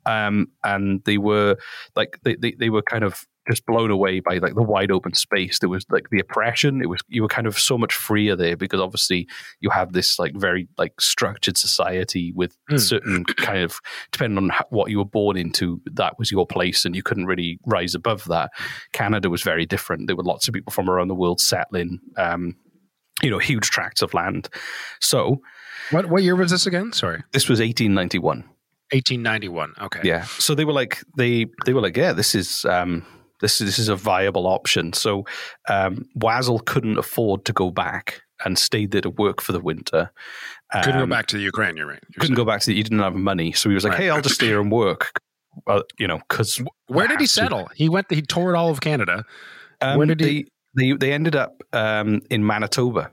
um, 0.06 0.48
and 0.62 1.02
they 1.04 1.18
were 1.18 1.56
like 1.94 2.18
they, 2.22 2.36
they, 2.36 2.52
they 2.52 2.70
were 2.70 2.82
kind 2.82 3.04
of 3.04 3.26
just 3.48 3.64
blown 3.66 3.90
away 3.90 4.20
by 4.20 4.38
like 4.38 4.54
the 4.54 4.62
wide 4.62 4.90
open 4.90 5.14
space. 5.14 5.58
There 5.58 5.68
was 5.68 5.86
like 5.90 6.10
the 6.10 6.18
oppression. 6.20 6.82
It 6.82 6.88
was 6.88 7.00
you 7.08 7.22
were 7.22 7.28
kind 7.28 7.46
of 7.46 7.58
so 7.58 7.78
much 7.78 7.94
freer 7.94 8.34
there 8.36 8.56
because 8.56 8.80
obviously 8.80 9.28
you 9.60 9.70
have 9.70 9.92
this 9.92 10.18
like 10.18 10.34
very 10.34 10.68
like 10.78 11.00
structured 11.00 11.56
society 11.56 12.32
with 12.34 12.56
Hmm. 12.68 12.76
certain 12.78 13.24
kind 13.24 13.62
of 13.62 13.78
depending 14.12 14.38
on 14.38 14.50
what 14.70 14.90
you 14.90 14.98
were 14.98 15.04
born 15.04 15.36
into, 15.36 15.80
that 15.92 16.18
was 16.18 16.30
your 16.32 16.46
place, 16.46 16.84
and 16.84 16.96
you 16.96 17.02
couldn't 17.02 17.26
really 17.26 17.58
rise 17.66 17.94
above 17.94 18.24
that. 18.24 18.50
Canada 18.92 19.30
was 19.30 19.42
very 19.42 19.66
different. 19.66 20.06
There 20.08 20.16
were 20.16 20.24
lots 20.24 20.48
of 20.48 20.54
people 20.54 20.72
from 20.72 20.90
around 20.90 21.08
the 21.08 21.14
world 21.14 21.40
settling. 21.40 22.00
Um, 22.16 22.56
you 23.22 23.30
know, 23.30 23.38
huge 23.38 23.70
tracts 23.70 24.02
of 24.02 24.12
land. 24.12 24.48
So, 25.00 25.40
what 25.90 26.06
what 26.10 26.22
year 26.22 26.36
was 26.36 26.50
this 26.50 26.66
again? 26.66 26.92
Sorry, 26.92 27.22
this 27.32 27.48
was 27.48 27.60
1891. 27.60 28.44
1891. 28.92 29.72
Okay. 29.80 30.00
Yeah. 30.04 30.24
So 30.24 30.54
they 30.54 30.64
were 30.64 30.72
like 30.72 31.02
they 31.16 31.46
they 31.64 31.72
were 31.72 31.80
like, 31.80 31.96
yeah, 31.96 32.12
this 32.12 32.34
is 32.34 32.64
um 32.66 33.04
this 33.40 33.60
is 33.60 33.66
this 33.66 33.78
is 33.78 33.88
a 33.88 33.96
viable 33.96 34.46
option. 34.46 34.92
So 34.92 35.24
um 35.68 36.06
Wazzle 36.14 36.60
couldn't 36.60 36.98
afford 36.98 37.44
to 37.46 37.52
go 37.52 37.70
back 37.70 38.22
and 38.44 38.58
stayed 38.58 38.90
there 38.90 39.00
to 39.00 39.10
work 39.10 39.40
for 39.40 39.52
the 39.52 39.60
winter. 39.60 40.10
Couldn't 40.72 40.98
go 40.98 41.02
Um, 41.04 41.08
back 41.08 41.26
to 41.28 41.36
the 41.36 41.42
Ukraine. 41.42 41.76
You're 41.76 41.86
right. 41.86 42.02
You're 42.10 42.20
couldn't 42.20 42.36
go 42.36 42.44
back 42.44 42.60
to 42.62 42.66
the, 42.66 42.74
he 42.74 42.82
didn't 42.82 42.98
have 42.98 43.14
money. 43.14 43.52
So 43.52 43.68
he 43.70 43.74
was 43.74 43.84
like, 43.84 43.92
Right. 43.94 44.02
hey, 44.02 44.10
I'll 44.10 44.20
just 44.20 44.34
stay 44.34 44.46
here 44.46 44.60
and 44.60 44.70
work. 44.70 45.10
Uh, 45.66 45.82
you 45.98 46.06
know, 46.06 46.18
because 46.28 46.60
Where 46.88 47.08
did 47.08 47.18
he 47.18 47.26
settle? 47.26 47.68
He 47.74 47.88
went. 47.88 48.10
He 48.10 48.20
toured 48.20 48.54
all 48.56 48.68
of 48.68 48.80
Canada. 48.80 49.24
Um, 49.80 49.96
Where 49.98 50.06
did 50.06 50.20
he? 50.20 50.46
They, 50.74 50.90
they 50.90 50.96
they 50.98 51.12
ended 51.12 51.34
up 51.34 51.62
um, 51.72 52.20
in 52.30 52.44
Manitoba. 52.46 53.10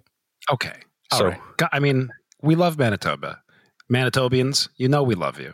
Okay. 0.51 0.73
All 1.11 1.19
So- 1.19 1.27
right. 1.29 1.39
I 1.71 1.79
mean, 1.79 2.09
we 2.41 2.55
love 2.55 2.77
Manitoba. 2.77 3.39
Manitobians, 3.89 4.69
you 4.77 4.87
know 4.87 5.03
we 5.03 5.15
love 5.15 5.39
you. 5.39 5.53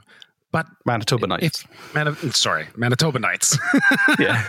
But 0.51 0.65
Manitoba 0.83 1.27
Nights. 1.27 1.63
Mani- 1.93 2.15
sorry, 2.31 2.67
Manitoba 2.75 3.19
Nights. 3.19 3.55
yeah. 4.19 4.47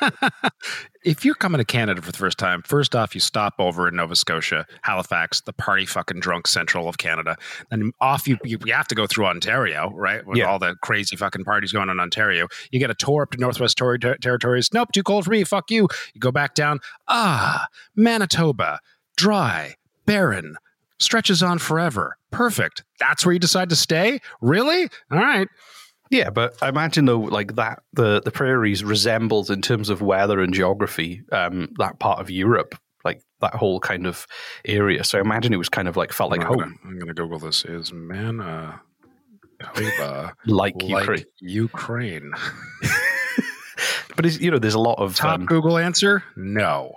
if 1.05 1.27
you're 1.27 1.35
coming 1.35 1.59
to 1.59 1.65
Canada 1.65 2.01
for 2.01 2.11
the 2.11 2.17
first 2.17 2.39
time, 2.39 2.63
first 2.63 2.97
off, 2.97 3.15
you 3.15 3.21
stop 3.21 3.53
over 3.59 3.87
in 3.87 3.97
Nova 3.97 4.17
Scotia, 4.17 4.67
Halifax, 4.81 5.43
the 5.43 5.53
party 5.53 5.85
fucking 5.85 6.21
drunk 6.21 6.47
central 6.47 6.89
of 6.89 6.97
Canada. 6.97 7.37
Then 7.71 7.93
off 8.01 8.27
you, 8.27 8.39
you, 8.45 8.59
you 8.65 8.73
have 8.73 8.89
to 8.89 8.95
go 8.95 9.07
through 9.07 9.27
Ontario, 9.27 9.91
right? 9.95 10.27
With 10.27 10.39
Yeah. 10.39 10.47
all 10.47 10.59
the 10.59 10.75
crazy 10.83 11.17
fucking 11.17 11.45
parties 11.45 11.71
going 11.71 11.91
on 11.91 11.97
in 11.97 12.01
Ontario. 12.01 12.49
You 12.71 12.79
get 12.81 12.91
a 12.91 12.95
tour 12.95 13.23
up 13.25 13.33
to 13.33 13.39
Northwest 13.39 13.77
Tor- 13.77 13.99
Ter- 13.99 14.17
Territories. 14.17 14.71
Nope, 14.73 14.89
too 14.95 15.03
cold 15.03 15.27
for 15.27 15.31
me. 15.33 15.45
Fuck 15.45 15.71
you. 15.71 15.87
You 16.15 16.21
go 16.21 16.33
back 16.33 16.55
down. 16.55 16.81
Ah, 17.09 17.67
Manitoba, 17.95 18.81
dry, 19.17 19.75
barren, 20.07 20.57
stretches 20.99 21.43
on 21.43 21.59
forever. 21.59 22.17
Perfect. 22.31 22.85
That's 22.99 23.27
where 23.27 23.35
you 23.35 23.39
decide 23.39 23.69
to 23.69 23.77
stay? 23.77 24.21
Really? 24.41 24.89
All 25.11 25.19
right. 25.19 25.47
Yeah, 26.11 26.31
but 26.31 26.61
I 26.61 26.69
imagine 26.69 27.05
though, 27.05 27.21
like 27.21 27.55
that, 27.55 27.83
the 27.93 28.21
the 28.21 28.31
prairies 28.31 28.83
resembles 28.83 29.49
in 29.49 29.63
terms 29.63 29.89
of 29.89 30.03
weather 30.03 30.41
and 30.41 30.53
geography 30.53 31.23
um, 31.31 31.69
that 31.79 32.01
part 32.01 32.21
of 32.21 32.31
Europe, 32.31 32.75
like 33.05 33.23
that 33.41 33.55
whole 33.55 33.79
kind 33.79 34.07
of 34.07 34.27
area. 34.65 35.05
So 35.05 35.19
I 35.19 35.21
imagine 35.21 35.53
it 35.53 35.57
was 35.59 35.69
kind 35.69 35.87
of 35.87 35.97
like 35.97 36.13
felt 36.13 36.33
like 36.33 36.41
I'm 36.41 36.47
home, 36.49 36.59
gonna, 36.59 36.75
I'm 36.85 36.99
gonna 36.99 37.15
Google 37.15 37.39
this. 37.39 37.65
Is 37.65 37.93
Manitoba 37.93 38.81
like, 40.47 40.75
like 40.83 40.83
Ukraine. 40.83 41.25
Ukraine? 41.41 42.33
But 44.17 44.39
you 44.41 44.51
know, 44.51 44.59
there's 44.59 44.75
a 44.75 44.81
lot 44.81 44.99
of 44.99 45.17
Top 45.17 45.41
um, 45.41 45.47
Google 45.47 45.79
answer: 45.79 46.23
No. 46.37 46.95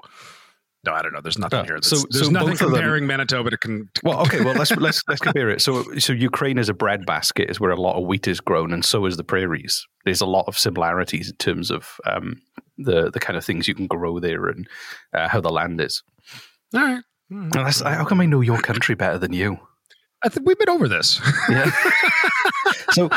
No, 0.86 0.92
I 0.94 1.02
don't 1.02 1.14
know. 1.14 1.22
There's 1.22 1.38
nothing 1.38 1.60
Oh, 1.60 1.64
here. 1.64 1.80
so- 1.82 2.04
There's, 2.10 2.26
so 2.26 2.32
nothing 2.32 2.52
of 2.54 2.60
them- 2.60 2.70
comparing 2.72 3.08
Manitoba 3.08 3.52
to. 3.52 3.58
Con- 3.58 3.90
to 3.94 4.02
Well, 4.04 4.20
okay. 4.22 4.44
Well, 4.44 4.54
let's 4.56 4.72
let's 4.78 5.02
let's 5.08 5.22
compare 5.22 5.50
it. 5.50 5.62
So, 5.62 5.84
so 5.98 6.12
Ukraine 6.14 6.58
is 6.58 6.68
a 6.68 6.74
breadbasket, 6.74 7.50
is 7.50 7.60
where 7.60 7.72
a 7.72 7.80
lot 7.80 7.96
of 7.96 8.06
wheat 8.06 8.28
is 8.28 8.42
grown, 8.42 8.74
and 8.74 8.84
so 8.84 9.06
is 9.06 9.16
the 9.16 9.24
prairies. 9.24 9.86
There's 10.04 10.20
a 10.22 10.26
lot 10.26 10.46
of 10.48 10.58
similarities 10.58 11.30
in 11.30 11.36
terms 11.38 11.72
of 11.72 11.88
um, 12.06 12.42
the 12.78 13.10
the 13.12 13.20
kind 13.22 13.38
of 13.38 13.46
things 13.46 13.68
you 13.68 13.76
can 13.76 13.88
grow 13.88 14.20
there 14.20 14.48
and 14.48 14.68
uh, 15.14 15.30
how 15.30 15.40
the 15.40 15.52
land 15.52 15.80
is. 15.80 16.04
All 16.76 16.82
right. 16.82 17.04
That's, 17.30 17.82
how 17.82 18.04
come 18.06 18.20
I 18.20 18.26
know 18.26 18.42
your 18.42 18.60
country 18.60 18.94
better 18.96 19.18
than 19.18 19.32
you? 19.34 19.58
I 20.24 20.30
think 20.30 20.46
we've 20.48 20.60
been 20.60 20.70
over 20.70 20.88
this. 20.88 21.20
Yeah. 21.50 21.72
so, 22.94 23.10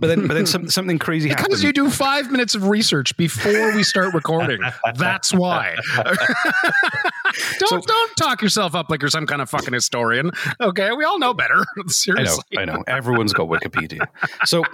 but 0.00 0.06
then, 0.06 0.26
but 0.26 0.34
then 0.34 0.46
some, 0.46 0.68
something 0.68 0.98
crazy 0.98 1.28
because 1.28 1.42
happened. 1.42 1.62
you 1.62 1.72
do 1.72 1.90
five 1.90 2.30
minutes 2.30 2.54
of 2.54 2.68
research 2.68 3.16
before 3.16 3.74
we 3.74 3.82
start 3.82 4.14
recording. 4.14 4.60
That's 4.94 5.32
why. 5.32 5.76
don't 7.58 7.86
don't 7.86 8.16
talk 8.16 8.42
yourself 8.42 8.74
up 8.74 8.90
like 8.90 9.02
you're 9.02 9.10
some 9.10 9.26
kind 9.26 9.42
of 9.42 9.50
fucking 9.50 9.72
historian. 9.72 10.30
Okay, 10.60 10.92
we 10.92 11.04
all 11.04 11.18
know 11.18 11.34
better. 11.34 11.54
I 11.60 11.62
know, 11.76 11.84
Seriously. 11.88 12.58
I 12.58 12.64
know. 12.64 12.82
Everyone's 12.86 13.32
got 13.32 13.48
Wikipedia. 13.48 14.06
So, 14.44 14.64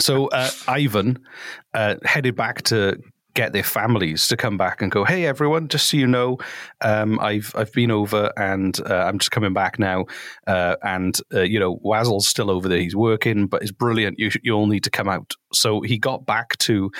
so 0.00 0.28
uh, 0.28 0.50
Ivan 0.66 1.18
uh, 1.72 1.96
headed 2.04 2.36
back 2.36 2.62
to 2.62 2.98
get 3.34 3.52
their 3.52 3.64
families 3.64 4.28
to 4.28 4.36
come 4.36 4.56
back 4.56 4.80
and 4.80 4.90
go, 4.90 5.04
"Hey, 5.04 5.26
everyone! 5.26 5.68
Just 5.68 5.90
so 5.90 5.96
you 5.96 6.06
know, 6.06 6.38
um, 6.80 7.18
I've 7.20 7.52
I've 7.56 7.72
been 7.72 7.90
over 7.90 8.32
and 8.36 8.78
uh, 8.88 9.04
I'm 9.06 9.18
just 9.18 9.30
coming 9.30 9.52
back 9.52 9.78
now. 9.78 10.06
Uh, 10.46 10.76
and 10.82 11.18
uh, 11.32 11.42
you 11.42 11.58
know, 11.58 11.76
Wazzle's 11.84 12.26
still 12.26 12.50
over 12.50 12.68
there. 12.68 12.80
He's 12.80 12.96
working, 12.96 13.46
but 13.46 13.62
it's 13.62 13.72
brilliant. 13.72 14.18
You 14.18 14.30
you 14.42 14.52
all 14.54 14.66
need 14.66 14.84
to 14.84 14.90
come 14.90 15.08
out." 15.08 15.34
So 15.52 15.80
he 15.80 15.98
got 15.98 16.26
back 16.26 16.56
to 16.58 16.90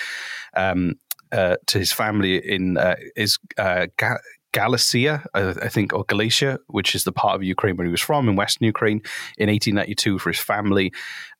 um, 0.57 0.95
uh, 1.33 1.57
to 1.67 1.79
his 1.79 1.93
family 1.93 2.37
in 2.37 2.77
uh, 2.77 2.97
his 3.17 3.39
uh, 3.59 3.87
Ga- 3.97 4.21
Galicia, 4.53 5.27
I, 5.35 5.49
I 5.51 5.69
think, 5.69 5.93
or 5.93 6.05
Galicia, 6.05 6.61
which 6.69 6.95
is 6.95 7.05
the 7.05 7.13
part 7.13 7.35
of 7.35 7.43
Ukraine 7.43 7.77
where 7.77 7.87
he 7.87 7.91
was 7.91 8.01
from 8.01 8.29
in 8.29 8.37
Western 8.37 8.67
Ukraine 8.67 9.03
in 9.37 9.49
1892 9.49 10.19
for 10.19 10.31
his 10.31 10.39
family. 10.39 10.93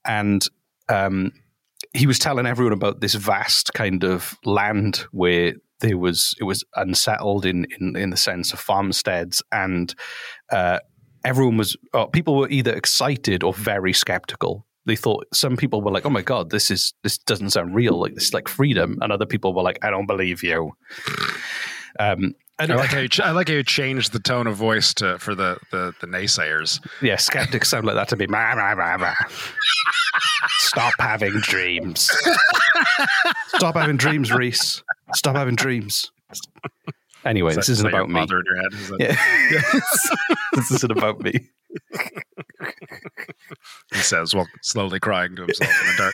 And 0.05 0.45
um, 0.89 1.33
he 1.95 2.07
was 2.07 2.19
telling 2.19 2.47
everyone 2.47 2.73
about 2.73 3.01
this 3.01 3.15
vast 3.15 3.73
kind 3.73 4.05
of 4.05 4.37
land 4.45 5.07
where 5.13 5.55
there 5.81 5.97
was 5.97 6.35
it 6.41 6.45
was 6.45 6.65
unsettled 6.75 7.47
in 7.47 7.67
in, 7.79 7.97
in 7.97 8.11
the 8.11 8.17
sense 8.17 8.53
of 8.53 8.61
farmsteads 8.61 9.43
and 9.53 9.95
uh, 10.51 10.79
everyone 11.25 11.57
was 11.57 11.77
uh, 11.95 12.07
people 12.07 12.37
were 12.37 12.49
either 12.49 12.73
excited 12.73 13.43
or 13.43 13.55
very 13.55 13.93
skeptical. 13.93 14.67
They 14.87 14.97
thought 14.97 15.27
some 15.33 15.57
people 15.57 15.81
were 15.81 15.93
like 15.93 16.05
oh 16.05 16.11
my 16.11 16.23
god 16.23 16.51
this 16.51 16.71
is 16.71 16.93
this 17.03 17.17
doesn't 17.19 17.51
sound 17.51 17.75
real. 17.75 17.99
Like 17.99 18.15
this 18.15 18.25
is 18.25 18.35
like 18.35 18.49
freedom. 18.49 18.99
And 19.01 19.13
other 19.13 19.27
people 19.27 19.55
were 19.55 19.63
like 19.63 19.79
i 19.83 19.91
don't 19.91 20.07
believe 20.07 20.43
you. 20.43 20.73
Um 21.99 22.35
I 22.59 22.67
oh. 22.67 22.77
like 22.77 22.91
how 22.91 23.01
you 23.01 23.09
ch- 23.09 23.21
I 23.21 23.33
like 23.33 23.49
how 23.49 23.55
you 23.55 23.63
changed 23.65 24.13
the 24.13 24.21
tone 24.21 24.47
of 24.47 24.57
voice 24.57 24.95
to 24.95 25.19
for 25.19 25.35
the 25.35 25.59
the, 25.73 25.93
the 26.01 26.07
naysayers. 26.07 26.81
yeah 27.03 27.17
skeptics 27.17 27.69
sound 27.69 27.87
like 27.87 27.97
that 27.97 28.09
to 28.09 28.17
me 28.17 28.27
stop 30.59 30.93
having 30.99 31.33
dreams 31.41 32.11
stop 33.49 33.75
having 33.75 33.97
dreams 33.97 34.33
reese 34.33 34.83
stop 35.15 35.35
having 35.35 35.57
dreams 35.57 36.11
anyway 37.25 37.51
Is 37.51 37.57
this 37.57 37.67
that- 37.67 37.73
isn't 37.73 37.87
about 37.89 38.09
me 38.09 38.15
mother 38.15 38.39
in 38.39 38.45
your 38.47 38.57
head? 38.57 38.73
Is 38.73 38.89
that- 38.89 39.01
yeah. 39.01 39.81
this 40.55 40.71
isn't 40.71 40.93
about 40.93 41.21
me 41.21 41.51
he 43.93 43.99
says, 44.01 44.35
while 44.35 44.49
slowly 44.63 45.01
crying 45.01 45.37
to 45.37 45.43
himself 45.43 45.71
in 45.81 45.87
the 45.87 45.95
dark. 45.97 46.14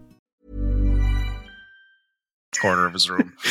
Corner 2.61 2.85
of 2.85 2.93
his 2.93 3.09
room. 3.09 3.33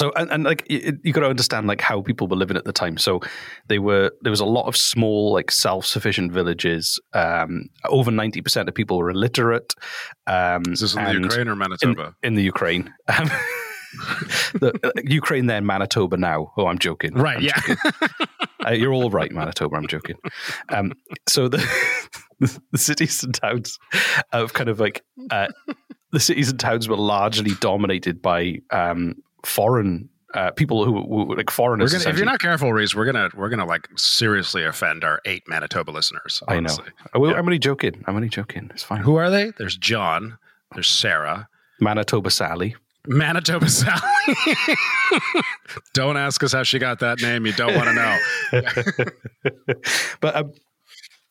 So 0.00 0.10
and, 0.16 0.30
and 0.30 0.44
like 0.44 0.64
you, 0.70 0.98
you 1.02 1.12
got 1.12 1.20
to 1.20 1.28
understand 1.28 1.66
like 1.66 1.82
how 1.82 2.00
people 2.00 2.26
were 2.26 2.36
living 2.36 2.56
at 2.56 2.64
the 2.64 2.72
time. 2.72 2.96
So 2.96 3.20
they 3.68 3.78
were 3.78 4.10
there 4.22 4.30
was 4.30 4.40
a 4.40 4.46
lot 4.46 4.66
of 4.66 4.74
small 4.74 5.30
like 5.30 5.50
self 5.50 5.84
sufficient 5.84 6.32
villages. 6.32 6.98
Um, 7.12 7.68
over 7.86 8.10
ninety 8.10 8.40
percent 8.40 8.66
of 8.66 8.74
people 8.74 8.96
were 8.96 9.10
illiterate. 9.10 9.74
Um, 10.26 10.62
Is 10.72 10.80
this 10.80 10.96
in 10.96 11.04
the 11.04 11.12
Ukraine 11.12 11.48
or 11.48 11.54
Manitoba? 11.54 12.14
In, 12.22 12.28
in 12.28 12.34
the 12.34 12.42
Ukraine. 12.42 12.94
Um, 13.08 13.26
the, 14.54 14.72
uh, 14.82 14.90
Ukraine 15.04 15.46
then 15.46 15.66
Manitoba 15.66 16.16
now. 16.16 16.50
Oh, 16.56 16.66
I'm 16.66 16.78
joking. 16.78 17.12
Right? 17.12 17.36
I'm 17.36 17.42
yeah. 17.42 17.60
joking. 17.60 17.76
uh, 18.66 18.70
you're 18.70 18.94
all 18.94 19.10
right, 19.10 19.30
Manitoba. 19.30 19.76
I'm 19.76 19.86
joking. 19.86 20.16
Um, 20.70 20.94
so 21.28 21.48
the 21.48 21.58
the 22.70 22.78
cities 22.78 23.22
and 23.22 23.34
towns 23.34 23.78
of 24.32 24.54
kind 24.54 24.70
of 24.70 24.80
like 24.80 25.04
uh, 25.30 25.48
the 26.12 26.20
cities 26.20 26.50
and 26.50 26.58
towns 26.58 26.88
were 26.88 26.96
largely 26.96 27.52
dominated 27.60 28.20
by 28.20 28.60
um, 28.70 29.22
foreign 29.44 30.08
uh, 30.34 30.50
people 30.52 30.84
who, 30.84 31.02
who 31.02 31.36
like 31.36 31.50
foreigners. 31.50 31.92
Gonna, 31.92 32.08
if 32.08 32.16
you're 32.16 32.26
not 32.26 32.40
careful, 32.40 32.72
Reese, 32.72 32.94
we're 32.94 33.06
gonna 33.06 33.30
we're 33.34 33.48
gonna 33.48 33.66
like 33.66 33.88
seriously 33.96 34.64
offend 34.64 35.04
our 35.04 35.20
eight 35.24 35.42
Manitoba 35.48 35.90
listeners. 35.90 36.42
I 36.46 36.54
know. 36.54 36.58
honestly. 36.58 36.84
I 37.12 37.18
will, 37.18 37.34
I'm 37.34 37.40
only 37.40 37.58
joking. 37.58 38.04
I'm 38.06 38.16
only 38.16 38.28
joking. 38.28 38.70
It's 38.72 38.82
fine. 38.82 39.02
Who 39.02 39.16
are 39.16 39.30
they? 39.30 39.52
There's 39.58 39.76
John. 39.76 40.38
There's 40.74 40.88
Sarah. 40.88 41.48
Manitoba 41.80 42.30
Sally. 42.30 42.76
Manitoba 43.06 43.68
Sally. 43.68 44.00
don't 45.94 46.16
ask 46.16 46.42
us 46.44 46.52
how 46.52 46.62
she 46.62 46.78
got 46.78 47.00
that 47.00 47.20
name. 47.20 47.46
You 47.46 47.52
don't 47.52 47.74
want 47.74 47.88
to 47.88 47.94
know. 47.94 49.74
but 50.20 50.36
um, 50.36 50.52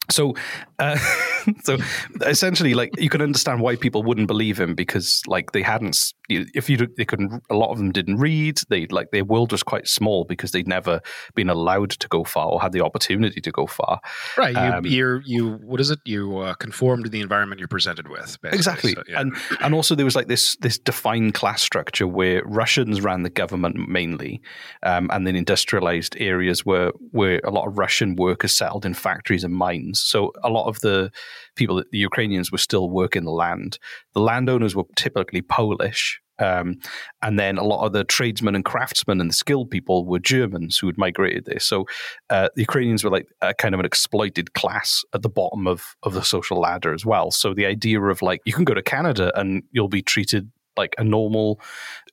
so 0.10 0.36
uh, 0.80 0.98
so 1.64 1.78
essentially 2.22 2.74
like 2.74 2.92
you 3.00 3.10
can 3.10 3.22
understand 3.22 3.62
why 3.62 3.76
people 3.76 4.04
wouldn't 4.04 4.28
believe 4.28 4.60
him 4.60 4.76
because 4.76 5.22
like 5.28 5.52
they 5.52 5.62
hadn't 5.62 6.14
if 6.30 6.70
you 6.70 6.78
they 6.98 7.06
couldn't 7.06 7.44
a 7.50 7.56
lot 7.56 7.72
of 7.72 7.78
them 7.78 7.92
didn't 7.92 8.18
read 8.18 8.60
they 8.70 8.86
like 8.88 9.12
their 9.12 9.26
world 9.26 9.52
was 9.52 9.64
quite 9.64 9.88
small 9.88 10.26
because 10.26 10.52
they'd 10.52 10.68
never 10.68 11.02
been 11.36 11.50
allowed 11.50 11.90
to 11.92 12.08
go 12.08 12.24
far 12.24 12.48
or 12.48 12.62
had 12.62 12.72
the 12.72 12.82
opportunity 12.82 13.42
to 13.42 13.52
go 13.52 13.66
far 13.66 14.00
Right. 14.38 14.56
You, 14.56 14.60
Um, 14.62 14.86
you're 14.86 15.22
you. 15.26 15.54
What 15.56 15.80
is 15.80 15.90
it? 15.90 16.00
You 16.06 16.40
uh, 16.40 16.54
conform 16.56 17.04
to 17.04 17.10
the 17.10 17.22
environment 17.22 17.60
you're 17.60 17.68
presented 17.68 18.08
with. 18.08 18.38
basically. 18.42 18.58
Exactly, 18.58 18.94
So, 18.94 19.04
yeah. 19.08 19.22
and 19.22 19.36
and 19.62 19.74
also 19.74 19.96
there 19.96 20.06
was 20.06 20.16
like 20.16 20.28
this 20.28 20.56
this 20.58 20.78
defined 20.78 21.34
class 21.34 21.62
structure 21.62 22.08
where 22.08 22.44
Russians 22.46 23.02
ran 23.02 23.24
the 23.24 23.30
government 23.30 23.90
mainly, 23.90 24.42
um, 24.84 25.10
and 25.12 25.26
then 25.26 25.36
industrialized 25.36 26.16
areas 26.20 26.66
where 26.66 26.92
where 27.12 27.42
a 27.44 27.52
lot 27.52 27.68
of 27.68 27.78
Russian 27.78 28.16
workers 28.16 28.54
settled 28.54 28.86
in 28.86 28.94
factories 28.94 29.44
and 29.44 29.54
mines. 29.54 29.99
So 30.02 30.32
a 30.44 30.50
lot 30.50 30.68
of 30.68 30.80
the 30.82 31.12
people, 31.56 31.84
the 31.92 31.98
Ukrainians, 31.98 32.52
were 32.52 32.58
still 32.58 32.90
working 32.90 33.24
the 33.24 33.32
land. 33.32 33.80
The 34.14 34.22
landowners 34.22 34.76
were 34.76 34.86
typically 34.96 35.42
Polish. 35.42 36.22
Um, 36.40 36.80
and 37.22 37.38
then 37.38 37.58
a 37.58 37.64
lot 37.64 37.86
of 37.86 37.92
the 37.92 38.06
tradesmen 38.06 38.56
and 38.56 38.64
craftsmen 38.64 39.20
and 39.20 39.30
the 39.30 39.36
skilled 39.36 39.70
people 39.70 40.06
were 40.06 40.20
Germans 40.20 40.78
who 40.78 40.88
had 40.88 40.98
migrated 40.98 41.46
there. 41.46 41.60
So 41.60 41.86
uh, 42.30 42.48
the 42.56 42.62
Ukrainians 42.62 43.04
were 43.04 43.10
like 43.10 43.28
a 43.42 43.54
kind 43.54 43.74
of 43.74 43.80
an 43.80 43.86
exploited 43.86 44.54
class 44.54 45.04
at 45.14 45.22
the 45.22 45.30
bottom 45.30 45.68
of, 45.68 45.98
of 46.04 46.14
the 46.14 46.24
social 46.24 46.58
ladder 46.58 46.94
as 46.94 47.06
well. 47.06 47.30
So 47.32 47.54
the 47.54 47.66
idea 47.66 48.02
of 48.02 48.22
like 48.22 48.42
you 48.46 48.54
can 48.54 48.64
go 48.64 48.74
to 48.74 48.82
Canada 48.82 49.38
and 49.38 49.64
you'll 49.72 49.90
be 49.90 50.02
treated 50.02 50.50
like 50.78 50.96
a 50.98 51.04
normal, 51.04 51.60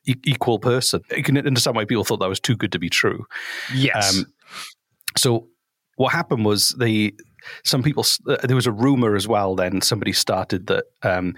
e- 0.07 0.15
equal 0.25 0.59
person. 0.59 1.01
You 1.17 1.23
can 1.23 1.39
understand 1.39 1.77
why 1.77 1.85
people 1.85 2.05
thought 2.05 2.19
that 2.19 2.29
was 2.29 2.41
too 2.41 2.57
good 2.57 2.73
to 2.73 2.79
be 2.79 2.91
true. 2.91 3.25
Yes. 3.73 4.25
so 5.17 5.49
what 5.97 6.13
happened 6.13 6.45
was 6.45 6.71
they 6.79 7.13
some 7.65 7.83
people 7.83 8.05
uh, 8.29 8.37
there 8.45 8.57
was 8.57 8.67
a 8.67 8.73
rumor 8.73 9.17
as 9.17 9.27
well. 9.27 9.55
Then 9.55 9.81
somebody 9.81 10.13
started 10.13 10.67
that 10.67 10.85
um, 11.03 11.35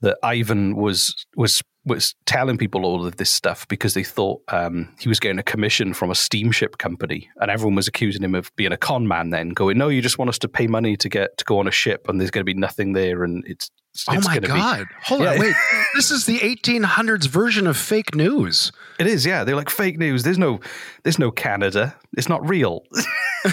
that 0.00 0.18
Ivan 0.22 0.76
was 0.76 1.26
was 1.36 1.62
was 1.84 2.16
telling 2.26 2.58
people 2.58 2.84
all 2.84 3.06
of 3.06 3.16
this 3.16 3.30
stuff 3.30 3.66
because 3.68 3.94
they 3.94 4.02
thought 4.02 4.42
um, 4.48 4.92
he 4.98 5.08
was 5.08 5.20
getting 5.20 5.38
a 5.38 5.42
commission 5.44 5.94
from 5.94 6.10
a 6.10 6.16
steamship 6.16 6.78
company, 6.78 7.30
and 7.40 7.50
everyone 7.50 7.76
was 7.76 7.86
accusing 7.86 8.22
him 8.22 8.34
of 8.34 8.54
being 8.56 8.72
a 8.72 8.76
con 8.76 9.06
man. 9.06 9.30
Then 9.30 9.50
going, 9.50 9.78
no, 9.78 9.88
you 9.88 10.02
just 10.02 10.18
want 10.18 10.28
us 10.28 10.38
to 10.40 10.48
pay 10.48 10.66
money 10.66 10.96
to 10.96 11.08
get 11.08 11.38
to 11.38 11.44
go 11.44 11.58
on 11.58 11.68
a 11.68 11.72
ship, 11.72 12.08
and 12.08 12.20
there's 12.20 12.30
going 12.32 12.44
to 12.44 12.52
be 12.52 12.58
nothing 12.58 12.92
there, 12.92 13.24
and 13.24 13.44
it's. 13.46 13.70
Oh 14.08 14.14
my 14.14 14.34
gonna 14.38 14.40
be- 14.40 14.46
god! 14.48 14.86
Hold 15.04 15.22
Yeah. 15.22 15.32
on, 15.32 15.38
wait. 15.40 15.54
This 15.94 16.10
is 16.10 16.26
the 16.26 16.38
1800s 16.38 17.26
version 17.28 17.66
of 17.66 17.76
fake 17.76 18.14
news. 18.14 18.72
It 18.98 19.06
is, 19.06 19.24
yeah. 19.26 19.44
They're 19.44 19.56
like 19.56 19.70
fake 19.70 19.98
news. 19.98 20.22
There's 20.22 20.38
no, 20.38 20.60
there's 21.02 21.18
no 21.18 21.30
Canada. 21.30 21.94
It's 22.16 22.28
not 22.28 22.46
real. 22.48 22.84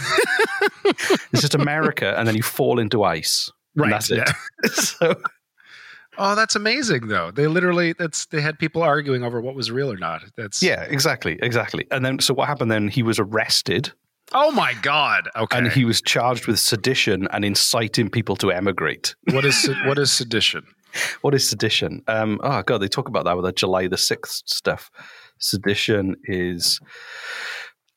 it's 0.82 1.42
just 1.42 1.56
America, 1.56 2.16
and 2.18 2.28
then 2.28 2.36
you 2.36 2.44
fall 2.44 2.80
into 2.80 3.04
ice. 3.04 3.52
and 3.76 3.84
Right, 3.84 3.92
that's 3.92 4.12
it. 4.12 4.30
so, 4.74 5.16
Oh, 6.16 6.36
that's 6.36 6.56
amazing, 6.56 7.08
though. 7.08 7.32
They 7.32 7.48
literally 7.48 7.94
that's 7.98 8.28
they 8.28 8.40
had 8.40 8.60
people 8.60 8.84
arguing 8.84 9.24
over 9.24 9.42
what 9.42 9.56
was 9.56 9.72
real 9.72 9.92
or 9.92 9.98
not. 9.98 10.22
That's 10.38 10.62
yeah, 10.62 10.84
exactly, 10.84 11.40
exactly. 11.42 11.88
And 11.90 12.06
then, 12.06 12.20
so 12.20 12.36
what 12.36 12.48
happened? 12.48 12.70
Then 12.70 12.88
he 12.88 13.02
was 13.02 13.18
arrested, 13.18 13.92
Oh 14.34 14.52
my 14.52 14.74
god! 14.82 15.30
Okay. 15.36 15.58
and 15.58 15.68
he 15.72 15.86
was 15.86 16.02
charged 16.02 16.48
with 16.48 16.60
sedition 16.60 17.28
and 17.32 17.46
inciting 17.46 18.10
people 18.10 18.36
to 18.38 18.52
emigrate. 18.52 19.16
what 19.32 19.46
is 19.46 19.70
what 19.86 19.98
is 20.00 20.12
sedition? 20.12 20.64
What 21.22 21.34
is 21.34 21.48
sedition? 21.50 22.04
Um, 22.08 22.40
oh 22.44 22.62
god, 22.64 22.80
they 22.80 22.88
talk 22.88 23.08
about 23.08 23.26
that 23.26 23.36
with 23.36 23.46
the 23.46 23.52
July 23.52 23.88
the 23.88 23.98
sixth 23.98 24.44
stuff. 24.46 24.90
Sedition 25.40 26.16
is. 26.26 26.80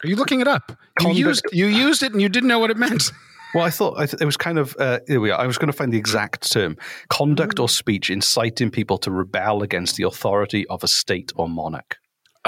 Are 0.04 0.08
you 0.08 0.16
looking 0.16 0.40
it 0.40 0.48
up? 0.48 0.70
You 0.70 0.76
Conduct- 1.06 1.18
used 1.18 1.44
you 1.52 1.66
used 1.66 2.02
it 2.02 2.12
and 2.12 2.20
you 2.20 2.28
didn't 2.28 2.48
know 2.48 2.58
what 2.58 2.70
it 2.70 2.76
meant. 2.76 3.10
Well, 3.54 3.64
I 3.64 3.70
thought 3.70 3.96
I 3.96 4.04
th- 4.04 4.20
it 4.20 4.26
was 4.26 4.36
kind 4.36 4.58
of 4.58 4.76
uh, 4.78 4.98
here 5.06 5.20
we 5.20 5.30
are. 5.30 5.40
I 5.40 5.46
was 5.46 5.56
going 5.56 5.68
to 5.70 5.72
find 5.72 5.90
the 5.90 5.96
exact 5.96 6.52
term: 6.52 6.76
conduct 7.08 7.58
or 7.58 7.70
speech 7.70 8.10
inciting 8.10 8.70
people 8.70 8.98
to 8.98 9.10
rebel 9.10 9.62
against 9.62 9.96
the 9.96 10.02
authority 10.02 10.66
of 10.66 10.84
a 10.84 10.88
state 10.88 11.32
or 11.36 11.48
monarch. 11.48 11.96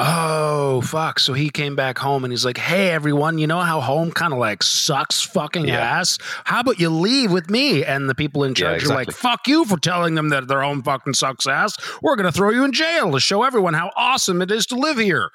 Oh 0.00 0.80
fuck! 0.82 1.18
So 1.18 1.32
he 1.32 1.50
came 1.50 1.74
back 1.74 1.98
home 1.98 2.22
and 2.24 2.32
he's 2.32 2.44
like, 2.44 2.56
"Hey 2.56 2.90
everyone, 2.90 3.38
you 3.38 3.48
know 3.48 3.58
how 3.58 3.80
home 3.80 4.12
kind 4.12 4.32
of 4.32 4.38
like 4.38 4.62
sucks 4.62 5.20
fucking 5.22 5.66
Yeah. 5.66 5.80
ass? 5.80 6.18
How 6.44 6.60
about 6.60 6.78
you 6.78 6.88
leave 6.88 7.32
with 7.32 7.50
me?" 7.50 7.84
And 7.84 8.08
the 8.08 8.14
people 8.14 8.44
in 8.44 8.50
Yeah, 8.50 8.54
charge 8.78 8.84
are 8.84 8.94
like, 8.94 9.10
"Fuck 9.10 9.48
you 9.48 9.64
for 9.64 9.76
telling 9.76 10.14
them 10.14 10.28
that 10.28 10.46
their 10.46 10.62
home 10.62 10.82
fucking 10.84 11.14
sucks 11.14 11.48
ass. 11.48 11.74
We're 12.00 12.14
gonna 12.16 12.30
throw 12.30 12.50
you 12.50 12.64
in 12.64 12.72
jail 12.72 13.10
to 13.10 13.18
show 13.18 13.42
everyone 13.42 13.74
how 13.74 13.90
awesome 13.96 14.40
it 14.40 14.52
is 14.52 14.66
to 14.66 14.76
live 14.76 14.98
here." 14.98 15.30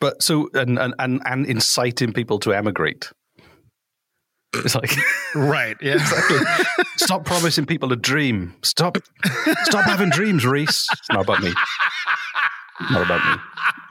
But 0.00 0.22
so 0.22 0.48
and 0.54 0.78
and 0.78 0.94
and, 1.00 1.20
and 1.24 1.44
inciting 1.46 2.12
people 2.12 2.38
to 2.40 2.52
emigrate. 2.52 3.10
It's 4.54 4.76
like 4.76 4.92
Right? 5.34 5.76
Yeah. 5.80 5.94
exactly. 5.94 6.38
Stop 6.98 7.24
promising 7.24 7.66
people 7.66 7.92
a 7.92 7.96
dream. 7.96 8.54
Stop. 8.62 8.98
Stop 9.64 9.84
having 9.86 10.10
dreams, 10.10 10.46
Reese. 10.46 10.86
It's 10.92 11.08
not 11.10 11.22
about 11.24 11.42
me. 11.42 11.52
Not 12.90 13.02
about 13.02 13.40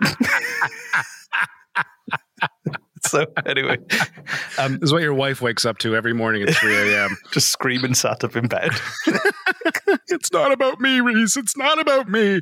me. 0.02 0.17
so 3.06 3.26
anyway, 3.46 3.78
um, 4.58 4.74
This 4.74 4.84
is 4.84 4.93
what 4.93 5.02
your 5.02 5.13
wife 5.13 5.41
wakes 5.41 5.65
up 5.65 5.78
to 5.80 5.96
every 5.96 6.13
morning 6.13 6.43
at 6.43 6.54
3 6.56 6.76
a.m. 6.76 7.17
just 7.32 7.50
screaming, 7.50 7.93
sat 7.93 8.24
up 8.24 8.36
in 8.36 8.48
bed. 8.48 8.72
it's 10.08 10.32
not 10.32 10.52
about 10.52 10.80
me, 10.80 11.00
Reese. 11.00 11.38
It's 11.38 11.58
not 11.58 11.80
about 11.80 12.10
me. 12.10 12.41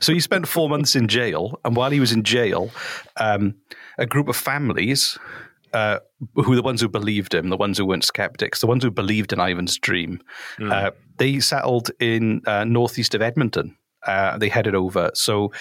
So 0.00 0.12
he 0.12 0.20
spent 0.20 0.46
four 0.48 0.68
months 0.68 0.94
in 0.96 1.08
jail, 1.08 1.58
and 1.64 1.76
while 1.76 1.90
he 1.90 2.00
was 2.00 2.12
in 2.12 2.22
jail, 2.22 2.70
um, 3.16 3.54
a 3.98 4.06
group 4.06 4.28
of 4.28 4.36
families, 4.36 5.18
uh, 5.72 5.98
who 6.36 6.50
were 6.50 6.56
the 6.56 6.62
ones 6.62 6.80
who 6.80 6.88
believed 6.88 7.34
him, 7.34 7.48
the 7.48 7.56
ones 7.56 7.78
who 7.78 7.84
weren't 7.86 8.04
skeptics, 8.04 8.60
the 8.60 8.66
ones 8.66 8.84
who 8.84 8.90
believed 8.90 9.32
in 9.32 9.40
Ivan's 9.40 9.76
dream, 9.76 10.20
uh, 10.62 10.90
they 11.16 11.40
settled 11.40 11.90
in 12.00 12.42
uh, 12.46 12.64
northeast 12.64 13.14
of 13.14 13.22
Edmonton. 13.22 13.76
Uh, 14.06 14.38
they 14.38 14.48
headed 14.48 14.74
over, 14.74 15.10
so 15.14 15.52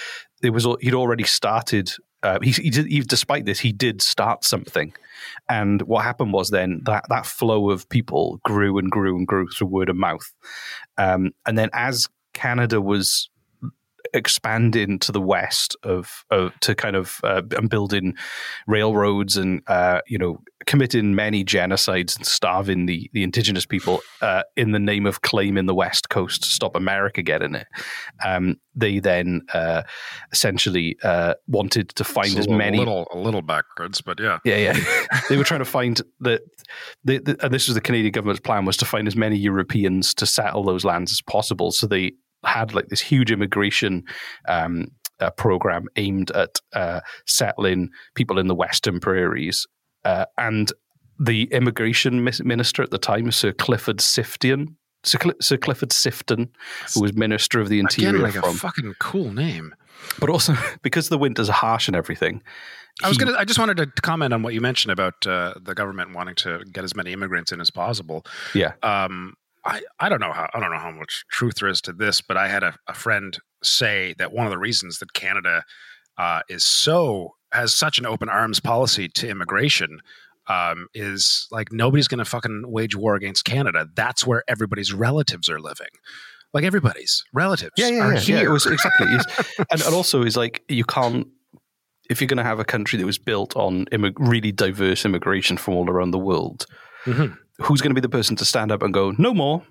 there 0.41 0.51
was 0.51 0.67
he'd 0.81 0.93
already 0.93 1.23
started. 1.23 1.91
Uh, 2.21 2.39
he, 2.41 2.51
he 2.51 2.69
did, 2.69 2.85
he, 2.85 3.01
despite 3.01 3.45
this, 3.45 3.59
he 3.59 3.73
did 3.73 4.01
start 4.01 4.43
something, 4.45 4.93
and 5.49 5.81
what 5.83 6.03
happened 6.03 6.33
was 6.33 6.49
then 6.49 6.81
that 6.85 7.05
that 7.09 7.25
flow 7.25 7.69
of 7.69 7.87
people 7.89 8.39
grew 8.43 8.77
and 8.77 8.89
grew 8.91 9.17
and 9.17 9.27
grew 9.27 9.47
through 9.47 9.67
word 9.67 9.89
of 9.89 9.95
mouth, 9.95 10.31
um, 10.97 11.31
and 11.45 11.57
then 11.57 11.69
as 11.73 12.07
Canada 12.33 12.81
was 12.81 13.29
expanding 14.13 14.99
to 14.99 15.11
the 15.11 15.21
west 15.21 15.75
of, 15.83 16.25
of 16.29 16.57
to 16.61 16.75
kind 16.75 16.95
of 16.95 17.19
uh, 17.23 17.41
and 17.57 17.69
building 17.69 18.15
railroads 18.67 19.37
and 19.37 19.61
uh, 19.67 20.01
you 20.07 20.17
know 20.17 20.39
committing 20.65 21.13
many 21.15 21.43
genocides 21.43 22.15
and 22.15 22.25
starving 22.25 22.85
the 22.85 23.09
the 23.13 23.23
indigenous 23.23 23.65
people 23.65 24.01
uh, 24.21 24.43
in 24.55 24.71
the 24.71 24.79
name 24.79 25.05
of 25.05 25.21
claiming 25.21 25.65
the 25.65 25.75
west 25.75 26.09
coast 26.09 26.43
to 26.43 26.49
stop 26.49 26.75
America 26.75 27.21
getting 27.21 27.55
it. 27.55 27.67
Um, 28.23 28.57
they 28.75 28.99
then 28.99 29.41
uh, 29.53 29.83
essentially 30.31 30.97
uh, 31.03 31.35
wanted 31.47 31.89
to 31.89 32.03
find 32.03 32.27
It's 32.27 32.39
as 32.39 32.45
a 32.45 32.49
little, 32.49 32.57
many 32.57 32.77
little 32.77 33.07
a 33.11 33.17
little 33.17 33.41
backwards, 33.41 34.01
but 34.01 34.19
yeah. 34.19 34.39
yeah, 34.43 34.57
yeah. 34.57 35.19
they 35.29 35.37
were 35.37 35.43
trying 35.43 35.59
to 35.59 35.65
find 35.65 36.01
that, 36.21 36.41
the, 37.03 37.19
the, 37.19 37.37
and 37.43 37.53
this 37.53 37.67
was 37.67 37.75
the 37.75 37.81
Canadian 37.81 38.11
government's 38.11 38.41
plan 38.41 38.65
was 38.65 38.77
to 38.77 38.85
find 38.85 39.07
as 39.07 39.15
many 39.15 39.37
Europeans 39.37 40.13
to 40.15 40.25
settle 40.25 40.63
those 40.63 40.83
lands 40.83 41.11
as 41.11 41.21
possible. 41.21 41.71
So 41.71 41.87
they 41.87 42.13
had 42.45 42.73
like 42.73 42.87
this 42.89 43.01
huge 43.01 43.31
immigration 43.31 44.03
um, 44.47 44.87
uh, 45.19 45.29
program 45.31 45.87
aimed 45.95 46.31
at 46.31 46.59
uh, 46.73 46.99
settling 47.25 47.89
people 48.15 48.39
in 48.39 48.47
the 48.47 48.55
Western 48.55 48.99
prairies. 48.99 49.67
Uh, 50.05 50.25
and 50.37 50.71
the 51.19 51.43
immigration 51.51 52.23
minister 52.43 52.81
at 52.83 52.91
the 52.91 52.97
time, 52.97 53.31
Sir 53.31 53.53
Clifford 53.53 53.97
Siftian, 53.97 54.75
Sir, 55.03 55.19
Cl- 55.21 55.35
Sir 55.41 55.57
Clifford 55.57 55.89
Sifton, 55.89 56.49
who 56.93 57.01
was 57.01 57.13
Minister 57.13 57.59
of 57.59 57.69
the 57.69 57.79
Interior 57.79 58.09
Again, 58.09 58.21
like 58.21 58.33
from. 58.33 58.55
a 58.55 58.57
fucking 58.57 58.93
cool 58.99 59.31
name. 59.31 59.75
but 60.19 60.29
also 60.29 60.55
because 60.81 61.09
the 61.09 61.17
winters 61.17 61.49
are 61.49 61.53
harsh 61.53 61.87
and 61.87 61.95
everything. 61.95 62.41
I 63.01 63.09
was 63.09 63.17
gonna. 63.17 63.35
I 63.37 63.43
just 63.43 63.57
wanted 63.57 63.77
to 63.77 63.87
comment 64.01 64.33
on 64.33 64.43
what 64.43 64.53
you 64.53 64.61
mentioned 64.61 64.91
about 64.91 65.25
uh, 65.25 65.55
the 65.59 65.73
government 65.73 66.13
wanting 66.13 66.35
to 66.35 66.63
get 66.71 66.83
as 66.83 66.95
many 66.95 67.11
immigrants 67.11 67.51
in 67.51 67.59
as 67.59 67.71
possible. 67.71 68.23
Yeah. 68.53 68.73
Um, 68.83 69.33
I, 69.65 69.81
I 69.99 70.09
don't 70.09 70.19
know 70.19 70.33
how 70.33 70.49
I 70.53 70.59
don't 70.59 70.71
know 70.71 70.79
how 70.79 70.91
much 70.91 71.23
truth 71.31 71.55
there 71.59 71.69
is 71.69 71.81
to 71.81 71.93
this, 71.93 72.21
but 72.21 72.35
I 72.37 72.47
had 72.47 72.63
a, 72.63 72.75
a 72.87 72.93
friend 72.93 73.37
say 73.63 74.13
that 74.17 74.33
one 74.33 74.45
of 74.45 74.51
the 74.51 74.57
reasons 74.57 74.99
that 74.99 75.13
Canada 75.13 75.63
uh, 76.17 76.41
is 76.49 76.65
so 76.65 77.35
has 77.51 77.73
such 77.73 77.97
an 77.99 78.05
open 78.05 78.29
arms 78.29 78.59
policy 78.59 79.07
to 79.07 79.27
immigration 79.29 79.99
um, 80.47 80.87
is 80.93 81.47
like 81.51 81.71
nobody's 81.71 82.07
going 82.09 82.17
to 82.19 82.25
fucking 82.25 82.63
wage 82.67 82.95
war 82.95 83.15
against 83.15 83.45
Canada. 83.45 83.87
That's 83.95 84.27
where 84.27 84.43
everybody's 84.47 84.91
relatives 84.93 85.47
are 85.49 85.59
living. 85.61 85.87
Like 86.53 86.65
everybody's 86.65 87.23
relatives 87.33 87.71
Yeah, 87.77 87.87
yeah, 87.87 87.99
are 88.05 88.13
yeah. 88.13 88.19
here. 88.19 88.37
yeah 88.37 88.43
it 88.43 88.49
was 88.49 88.65
exactly. 88.65 89.07
Yes. 89.11 89.53
and, 89.71 89.81
and 89.81 89.95
also, 89.95 90.23
is 90.23 90.35
like 90.35 90.63
you 90.67 90.83
can't 90.83 91.27
if 92.09 92.19
you're 92.19 92.27
going 92.27 92.37
to 92.37 92.43
have 92.43 92.59
a 92.59 92.65
country 92.65 92.99
that 92.99 93.05
was 93.05 93.17
built 93.17 93.55
on 93.55 93.85
immig- 93.85 94.13
really 94.19 94.51
diverse 94.51 95.05
immigration 95.05 95.55
from 95.55 95.73
all 95.75 95.89
around 95.89 96.11
the 96.11 96.19
world. 96.19 96.65
Mhm. 97.05 97.37
Who's 97.61 97.81
going 97.81 97.91
to 97.91 97.95
be 97.95 98.01
the 98.01 98.09
person 98.09 98.35
to 98.37 98.45
stand 98.45 98.71
up 98.71 98.81
and 98.81 98.93
go, 98.93 99.13
"No 99.17 99.33
more"? 99.33 99.63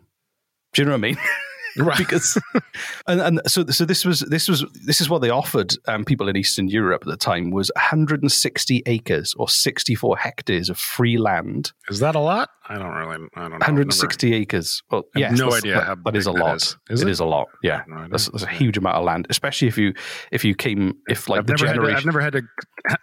Do 0.73 0.83
you 0.83 0.87
know 0.87 0.93
what 0.93 0.99
I 0.99 1.01
mean? 1.01 1.17
Right. 1.77 1.97
because 1.99 2.39
and, 3.07 3.21
and 3.21 3.41
so 3.47 3.65
so 3.67 3.85
this 3.85 4.05
was 4.05 4.21
this 4.21 4.49
was 4.49 4.65
this 4.85 5.01
is 5.01 5.09
what 5.09 5.21
they 5.23 5.31
offered 5.31 5.75
um, 5.89 6.05
people 6.05 6.29
in 6.29 6.37
Eastern 6.37 6.69
Europe 6.69 7.03
at 7.03 7.09
the 7.09 7.17
time 7.17 7.51
was 7.51 7.71
160 7.77 8.83
acres 8.87 9.35
or 9.39 9.49
64 9.49 10.17
hectares 10.19 10.69
of 10.69 10.79
free 10.79 11.19
land. 11.19 11.73
Is 11.89 12.01
that 12.01 12.15
a 12.15 12.21
lot? 12.21 12.51
I 12.69 12.79
don't 12.79 12.95
really. 12.95 13.27
I 13.35 13.41
don't 13.43 13.51
know. 13.51 13.57
160 13.57 14.35
acres. 14.35 14.83
Well, 14.91 15.05
yes, 15.17 15.37
no 15.39 15.53
idea 15.53 15.75
that- 15.75 15.85
how 15.87 15.95
that 15.97 16.17
is 16.17 16.27
a 16.27 16.33
that 16.33 16.39
lot. 16.41 16.57
is. 16.57 16.77
Is 16.91 17.03
it 17.03 17.09
it? 17.09 17.11
is 17.11 17.21
a 17.21 17.25
lot. 17.25 17.49
Yeah, 17.63 17.83
no 17.89 18.07
that's, 18.09 18.29
that's 18.29 18.45
a 18.45 18.49
huge 18.49 18.77
amount 18.79 18.97
of 18.97 19.05
land, 19.05 19.27
especially 19.31 19.69
if 19.69 19.77
you 19.77 19.95
if 20.31 20.45
you 20.45 20.55
came 20.55 20.95
if 21.09 21.29
like 21.29 21.39
I've 21.41 21.47
the 21.47 21.53
never, 21.55 21.67
had 21.67 21.73
to, 21.73 21.77
generation. 21.81 21.97
I've 21.99 22.05
never 22.07 22.21
had 22.21 22.33
to. 22.35 22.43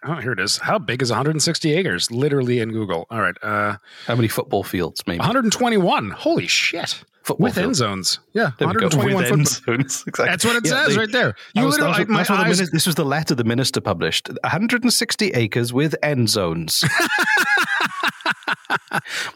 Oh, 0.04 0.16
here 0.16 0.32
it 0.34 0.40
is. 0.42 0.58
How 0.58 0.78
big 0.80 1.02
is 1.02 1.10
160 1.10 1.74
acres? 1.74 2.12
Literally 2.12 2.60
in 2.60 2.72
Google. 2.72 3.06
All 3.10 3.22
right. 3.22 3.36
Uh, 3.42 3.78
how 4.08 4.16
many 4.16 4.28
football 4.28 4.64
fields? 4.64 5.02
Maybe 5.08 5.20
121. 5.20 6.10
Holy 6.12 6.48
shit. 6.48 7.02
Football 7.24 7.44
With 7.44 7.58
end 7.58 7.76
zones. 7.76 8.20
Yeah. 8.34 8.52
There 8.58 8.68
121 8.68 9.16
With 9.16 9.32
end 9.32 9.48
football- 9.48 9.76
zones. 9.76 10.04
Exactly. 10.08 10.26
That's 10.26 10.46
what 10.46 10.56
it 10.56 10.66
Yeah, 10.66 10.72
says 10.86 10.96
they- 10.96 11.00
right 11.00 11.12
there. 11.12 11.36
You 11.54 11.66
was- 11.66 11.74
literally, 11.76 11.92
was- 11.92 12.00
like, 12.00 12.10
my 12.10 12.18
that's 12.24 12.30
the 12.30 12.36
eyes- 12.64 12.72
this 12.72 12.86
was 12.88 12.96
the 12.96 13.06
letter 13.06 13.36
the 13.36 13.44
minister 13.44 13.82
published. 13.82 14.30
160 14.44 15.30
acres 15.32 15.72
with 15.74 15.96
end 16.02 16.30
zones. 16.30 16.84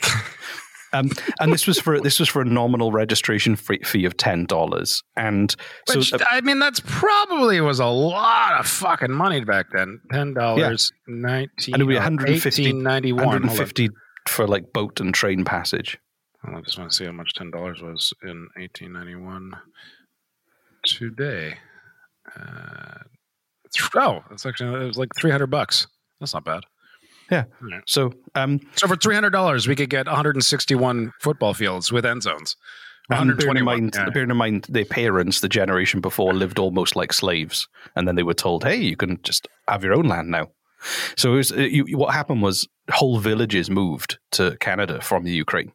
Um, 0.92 1.11
and 1.38 1.53
this 1.53 1.66
was 1.66 1.79
for 1.79 2.00
this 2.00 2.18
was 2.18 2.29
for 2.29 2.42
a 2.42 2.44
nominal 2.44 2.92
registration 2.92 3.57
fee, 3.57 4.05
of 4.05 4.16
ten 4.16 4.46
dollars. 4.46 5.03
And 5.16 5.55
so 5.88 5.98
Which, 5.98 6.12
uh, 6.12 6.18
I 6.31 6.40
mean, 6.40 6.59
that's 6.59 6.81
probably 6.85 7.61
was 7.61 7.79
a 7.81 7.87
lot 7.87 8.59
of 8.59 8.66
fucking 8.66 9.12
money 9.12 9.44
back 9.44 9.66
then. 9.72 10.00
$10, 10.12 10.59
Yeah. 10.59 10.74
19 11.07 11.74
and 11.74 11.83
it'd 11.83 11.88
be 11.88 11.94
or 11.94 12.00
150, 12.00 12.62
1891. 12.72 13.24
150 13.24 13.88
for 14.29 14.46
like 14.46 14.72
boat 14.72 15.00
and 15.00 15.14
train 15.14 15.44
passage. 15.44 15.98
I 16.44 16.61
just 16.62 16.79
want 16.79 16.90
to 16.90 16.96
see 16.96 17.05
how 17.05 17.12
much 17.12 17.35
ten 17.35 17.50
dollars 17.50 17.83
was 17.83 18.14
in 18.22 18.48
eighteen 18.59 18.92
ninety 18.94 19.14
one 19.14 19.53
today. 20.85 21.59
Uh, 22.35 22.98
oh, 23.96 24.24
that's 24.31 24.46
actually 24.46 24.83
it 24.83 24.87
was 24.87 24.96
like 24.96 25.11
three 25.18 25.31
hundred 25.31 25.48
bucks. 25.48 25.87
That's 26.18 26.33
not 26.35 26.44
bad. 26.44 26.64
Yeah. 27.31 27.45
So 27.87 28.12
um, 28.35 28.61
So 28.77 28.88
for 28.88 28.97
three 28.97 29.14
hundred 29.14 29.31
dollars, 29.31 29.69
we 29.69 29.77
could 29.77 29.90
get 29.90 30.07
one 30.07 30.16
hundred 30.16 30.37
and 30.37 30.45
sixty 30.45 30.75
one 30.75 31.12
football 31.21 31.55
fields 31.55 31.93
with 31.93 32.05
end 32.05 32.23
zones. 32.23 32.57
And 33.12 33.37
bearing 33.37 33.57
in 33.57 33.64
mind, 33.64 33.93
bearing 34.14 34.31
in 34.31 34.37
mind, 34.37 34.66
their 34.69 34.85
parents, 34.85 35.40
the 35.40 35.49
generation 35.49 36.01
before, 36.01 36.33
lived 36.33 36.61
almost 36.61 36.95
like 36.95 37.12
slaves, 37.12 37.66
and 37.97 38.07
then 38.07 38.14
they 38.14 38.23
were 38.23 38.35
told, 38.35 38.62
"Hey, 38.62 38.77
you 38.77 38.97
can 38.97 39.21
just 39.23 39.49
have 39.66 39.83
your 39.83 39.95
own 39.95 40.07
land 40.07 40.31
now." 40.31 40.51
So 41.16 41.35
it 41.35 41.37
was, 41.37 41.53
uh, 41.53 41.57
you, 41.57 41.85
what 41.99 42.14
happened 42.14 42.40
was 42.40 42.69
whole 42.90 43.19
villages 43.19 43.69
moved 43.69 44.19
to 44.33 44.57
Canada 44.61 45.01
from 45.01 45.25
the 45.25 45.33
Ukraine. 45.33 45.73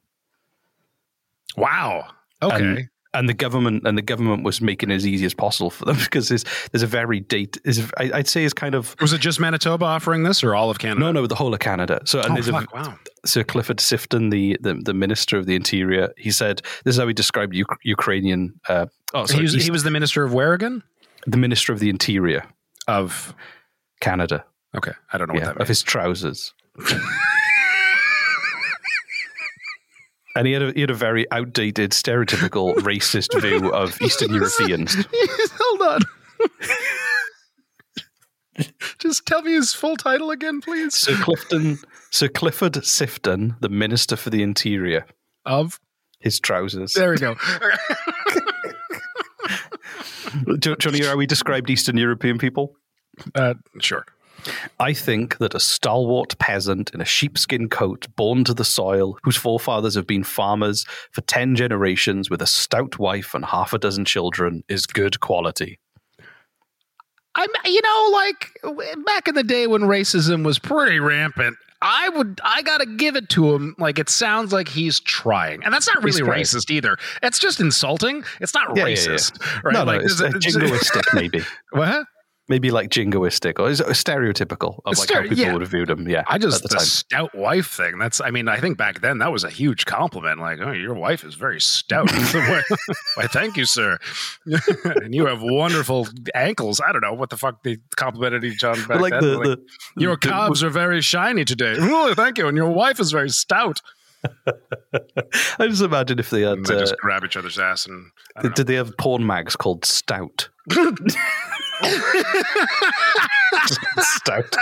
Wow. 1.57 2.07
Okay. 2.41 2.55
And, 2.55 2.89
and 3.15 3.27
the 3.29 3.33
government 3.33 3.87
and 3.87 3.97
the 3.97 4.01
government 4.01 4.43
was 4.43 4.61
making 4.61 4.91
it 4.91 4.95
as 4.95 5.07
easy 5.07 5.25
as 5.25 5.33
possible 5.33 5.69
for 5.69 5.85
them 5.85 5.95
because 6.05 6.29
there's 6.29 6.45
there's 6.71 6.83
a 6.83 6.87
very 6.87 7.19
date 7.19 7.57
is 7.65 7.91
I- 7.97 8.11
I'd 8.13 8.27
say 8.27 8.43
is 8.43 8.53
kind 8.53 8.75
of 8.75 8.95
was 9.01 9.13
it 9.13 9.19
just 9.21 9.39
Manitoba 9.39 9.85
offering 9.85 10.23
this 10.23 10.43
or 10.43 10.53
all 10.55 10.69
of 10.69 10.77
Canada? 10.79 10.99
no 10.99 11.11
no 11.11 11.25
the 11.27 11.35
whole 11.35 11.53
of 11.53 11.59
Canada 11.59 12.01
so 12.05 12.19
and 12.21 12.31
Oh, 12.31 12.33
there's 12.35 12.49
fuck, 12.49 12.71
a, 12.73 12.75
wow. 12.75 12.99
Sir 13.25 13.43
Clifford 13.43 13.77
Sifton 13.77 14.29
the, 14.31 14.57
the 14.61 14.73
the 14.75 14.93
minister 14.93 15.37
of 15.37 15.45
the 15.45 15.55
interior 15.55 16.13
he 16.17 16.31
said 16.31 16.61
this 16.83 16.95
is 16.95 16.99
how 17.01 17.07
he 17.07 17.13
described 17.13 17.55
Uk- 17.55 17.79
Ukrainian 17.83 18.53
uh, 18.69 18.85
oh 19.13 19.25
sorry, 19.25 19.39
he, 19.39 19.43
was, 19.43 19.63
he 19.65 19.71
was 19.71 19.83
the 19.83 19.91
minister 19.91 20.23
of 20.23 20.33
where 20.33 20.53
again? 20.53 20.83
the 21.27 21.37
minister 21.37 21.73
of 21.73 21.79
the 21.79 21.89
interior 21.89 22.43
Of 22.87 23.33
Canada 24.01 24.45
okay, 24.77 24.91
I 25.13 25.17
don't 25.17 25.27
know 25.29 25.35
yeah, 25.39 25.47
what 25.47 25.55
that 25.55 25.61
of 25.61 25.67
his 25.67 25.81
trousers 25.81 26.53
and 30.35 30.45
he 30.47 30.53
had 30.53 30.61
a, 30.61 30.71
he 30.73 30.81
had 30.81 30.89
a 30.89 30.93
very 30.95 31.29
outdated 31.31 31.91
stereotypical 31.91 32.75
racist 32.79 33.39
view 33.41 33.71
of 33.73 33.99
Eastern 34.01 34.33
Europeans 34.33 34.95
Hold 35.13 35.81
on. 35.81 36.01
Just 38.99 39.25
tell 39.25 39.41
me 39.41 39.51
his 39.53 39.73
full 39.73 39.97
title 39.97 40.31
again, 40.31 40.61
please. 40.61 40.95
Sir 40.95 41.15
Clifton, 41.21 41.77
Sir 42.11 42.29
Clifford 42.29 42.73
Sifton, 42.73 43.59
the 43.59 43.67
Minister 43.69 44.15
for 44.15 44.29
the 44.29 44.41
Interior, 44.43 45.05
Of 45.45 45.79
his 46.19 46.39
trousers. 46.39 46.93
there 46.93 47.11
we 47.11 47.17
go. 47.17 47.35
Do, 50.45 50.57
do 50.57 50.69
you 50.69 50.71
want 50.71 50.81
to 50.81 50.91
hear 50.91 51.09
how 51.09 51.17
we 51.17 51.25
described 51.27 51.69
Eastern 51.69 51.97
European 51.97 52.37
people? 52.37 52.75
Uh, 53.33 53.53
sure. 53.81 54.05
I 54.79 54.93
think 54.93 55.37
that 55.37 55.55
a 55.55 55.59
stalwart 55.59 56.37
peasant 56.37 56.91
in 56.91 57.01
a 57.01 57.05
sheepskin 57.05 57.69
coat, 57.69 58.07
born 58.15 58.43
to 58.45 58.53
the 58.53 58.65
soil, 58.65 59.17
whose 59.23 59.37
forefathers 59.37 59.95
have 59.95 60.07
been 60.07 60.23
farmers 60.23 60.85
for 61.11 61.21
ten 61.21 61.55
generations, 61.55 62.29
with 62.29 62.41
a 62.41 62.47
stout 62.47 62.99
wife 62.99 63.33
and 63.33 63.45
half 63.45 63.73
a 63.73 63.79
dozen 63.79 64.05
children, 64.05 64.63
is 64.67 64.85
good 64.85 65.19
quality. 65.19 65.79
I'm, 67.35 67.49
you 67.65 67.81
know, 67.81 68.09
like 68.13 68.57
back 69.05 69.27
in 69.27 69.35
the 69.35 69.43
day 69.43 69.67
when 69.67 69.81
racism 69.81 70.45
was 70.45 70.57
pretty 70.57 70.99
rampant. 70.99 71.57
I 71.81 72.09
would, 72.09 72.39
I 72.43 72.61
gotta 72.61 72.85
give 72.85 73.15
it 73.15 73.29
to 73.29 73.53
him. 73.53 73.75
Like 73.77 73.99
it 73.99 74.09
sounds 74.09 74.53
like 74.53 74.67
he's 74.67 74.99
trying, 75.01 75.63
and 75.63 75.73
that's 75.73 75.87
not 75.87 76.03
really 76.03 76.21
racist 76.21 76.71
either. 76.71 76.97
It's 77.21 77.37
just 77.37 77.59
insulting. 77.59 78.23
It's 78.39 78.53
not 78.53 78.75
Yeah, 78.75 78.85
yeah, 78.85 78.89
yeah. 78.89 78.95
racist, 78.95 79.63
right? 79.63 79.73
No, 79.73 79.83
no, 79.83 79.91
like, 79.91 80.01
it's, 80.01 80.19
there's 80.19 80.33
uh, 80.33 80.37
jingoistic, 80.39 81.03
maybe. 81.13 81.41
What? 81.71 82.05
Maybe 82.47 82.69
like 82.69 82.89
jingoistic, 82.91 83.59
or 83.59 83.69
is 83.71 83.79
it 83.79 83.87
stereotypical 83.87 84.79
of 84.85 84.97
like 84.99 85.09
Stere- 85.09 85.15
how 85.15 85.21
people 85.23 85.37
yeah. 85.37 85.51
would 85.53 85.61
have 85.63 85.71
viewed 85.71 85.89
him. 85.89 86.07
Yeah, 86.07 86.23
I 86.27 86.37
just 86.37 86.61
the 86.61 86.67
the 86.67 86.79
stout 86.79 87.33
wife 87.33 87.67
thing. 87.71 87.97
That's 87.97 88.21
I 88.21 88.29
mean 88.29 88.47
I 88.47 88.59
think 88.59 88.77
back 88.77 89.01
then 89.01 89.17
that 89.17 89.31
was 89.31 89.43
a 89.43 89.49
huge 89.49 89.85
compliment. 89.85 90.39
Like 90.39 90.59
oh 90.61 90.71
your 90.71 90.93
wife 90.93 91.23
is 91.23 91.33
very 91.33 91.59
stout. 91.59 92.11
Why 93.15 93.25
thank 93.27 93.57
you 93.57 93.65
sir. 93.65 93.97
and 94.45 95.15
you 95.15 95.25
have 95.25 95.41
wonderful 95.41 96.07
ankles. 96.35 96.79
I 96.87 96.91
don't 96.91 97.01
know 97.01 97.13
what 97.13 97.31
the 97.31 97.37
fuck 97.37 97.63
they 97.63 97.77
complimented 97.95 98.43
each 98.43 98.63
other 98.63 98.79
back 98.81 98.89
But 98.89 99.01
like 99.01 99.13
then. 99.13 99.21
the, 99.23 99.37
Like, 99.39 99.47
the 99.47 99.57
your 99.97 100.15
the- 100.15 100.27
calves 100.27 100.63
are 100.63 100.69
very 100.69 101.01
shiny 101.01 101.45
today. 101.45 101.75
Oh, 101.79 102.13
thank 102.13 102.37
you. 102.37 102.47
And 102.47 102.55
your 102.55 102.69
wife 102.69 102.99
is 102.99 103.11
very 103.11 103.29
stout. 103.31 103.81
I 105.59 105.67
just 105.67 105.81
imagine 105.83 106.19
if 106.19 106.29
they 106.29 106.41
had. 106.41 106.57
And 106.57 106.65
they 106.65 106.75
uh, 106.75 106.79
just 106.79 106.97
grab 106.97 107.23
each 107.23 107.37
other's 107.37 107.57
ass 107.59 107.87
and 107.87 108.11
did 108.55 108.67
they 108.67 108.75
have 108.75 108.95
porn 108.97 109.25
mags 109.25 109.55
called 109.55 109.85
Stout? 109.85 110.49
Stout. 113.99 114.55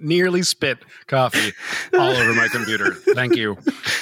nearly 0.00 0.42
spit 0.42 0.78
coffee 1.06 1.52
all 1.96 2.10
over 2.10 2.34
my 2.34 2.48
computer. 2.48 2.94
Thank 3.14 3.36
you. 3.36 3.56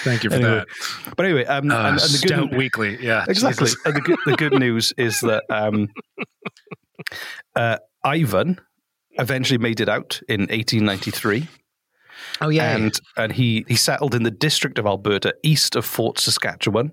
Thank 0.04 0.24
you 0.24 0.30
for 0.30 0.36
Anyway, 0.36 0.64
that. 1.04 1.14
But 1.16 1.26
anyway, 1.26 1.44
um, 1.44 1.70
Uh, 1.70 1.74
and, 1.74 1.86
and 1.88 1.96
the 1.96 2.00
Stout 2.00 2.50
good, 2.50 2.56
Weekly. 2.58 2.98
Yeah. 3.04 3.24
exactly. 3.28 3.70
And 3.84 3.96
the 3.96 4.00
good, 4.00 4.18
the 4.24 4.36
good 4.36 4.58
news 4.58 4.92
is 4.96 5.20
that 5.20 5.44
um, 5.50 5.88
uh, 7.54 7.76
Ivan 8.04 8.60
eventually 9.18 9.58
made 9.58 9.80
it 9.80 9.88
out 9.88 10.20
in 10.28 10.42
1893. 10.42 11.48
Oh 12.40 12.48
yeah. 12.48 12.74
and 12.74 12.92
and 13.16 13.32
he 13.32 13.64
he 13.68 13.76
settled 13.76 14.14
in 14.14 14.22
the 14.22 14.30
district 14.30 14.78
of 14.78 14.86
Alberta, 14.86 15.34
east 15.42 15.76
of 15.76 15.84
Fort 15.84 16.18
Saskatchewan. 16.18 16.92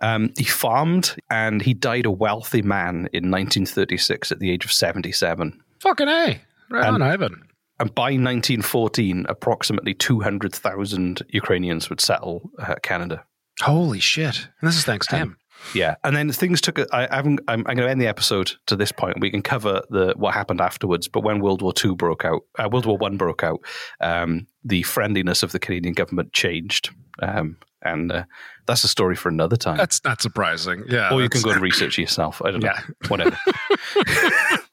Um, 0.00 0.32
he 0.38 0.44
farmed, 0.44 1.16
and 1.30 1.60
he 1.62 1.74
died 1.74 2.06
a 2.06 2.10
wealthy 2.10 2.62
man 2.62 3.08
in 3.12 3.30
1936 3.30 4.32
at 4.32 4.38
the 4.38 4.50
age 4.50 4.64
of 4.64 4.72
77. 4.72 5.60
Fucking 5.80 6.08
A. 6.08 6.40
Right 6.70 6.84
And- 6.86 6.96
on, 6.96 7.02
Ivan. 7.02 7.42
And 7.78 7.94
by 7.94 8.10
1914, 8.12 9.24
approximately 9.28 9.94
200,000 9.94 11.22
Ukrainians 11.30 11.88
would 11.88 12.00
settle 12.00 12.50
uh, 12.58 12.74
Canada. 12.82 13.24
Holy 13.62 14.00
shit. 14.00 14.48
And 14.60 14.68
this 14.68 14.76
is 14.76 14.84
thanks 14.84 15.06
to 15.08 15.16
him. 15.16 15.36
Yeah, 15.74 15.96
and 16.04 16.16
then 16.16 16.30
things 16.32 16.60
took. 16.62 16.78
A, 16.78 16.86
I 16.90 17.14
haven't. 17.14 17.40
I'm, 17.46 17.60
I'm 17.66 17.76
going 17.76 17.86
to 17.86 17.90
end 17.90 18.00
the 18.00 18.06
episode 18.06 18.52
to 18.66 18.76
this 18.76 18.92
point. 18.92 19.20
We 19.20 19.30
can 19.30 19.42
cover 19.42 19.82
the 19.90 20.14
what 20.16 20.32
happened 20.32 20.60
afterwards. 20.62 21.06
But 21.06 21.22
when 21.22 21.40
World 21.40 21.60
War 21.60 21.72
Two 21.74 21.94
broke 21.94 22.24
out, 22.24 22.42
uh, 22.58 22.68
World 22.72 22.86
War 22.86 22.96
One 22.96 23.18
broke 23.18 23.42
out, 23.44 23.60
um, 24.00 24.46
the 24.64 24.82
friendliness 24.84 25.42
of 25.42 25.52
the 25.52 25.58
Canadian 25.58 25.92
government 25.92 26.32
changed, 26.32 26.88
um, 27.20 27.58
and 27.82 28.10
uh, 28.10 28.24
that's 28.70 28.84
a 28.84 28.88
story 28.88 29.14
for 29.16 29.28
another 29.28 29.56
time. 29.56 29.76
That's 29.76 30.02
not 30.04 30.22
surprising. 30.22 30.84
Yeah, 30.88 31.12
or 31.12 31.20
you 31.22 31.28
can 31.28 31.42
go 31.42 31.50
and 31.54 31.60
research 31.60 31.98
yourself. 31.98 32.40
I 32.44 32.50
don't 32.50 32.60
know. 32.62 32.70
Yeah. 32.72 32.80
Whatever. 33.08 33.36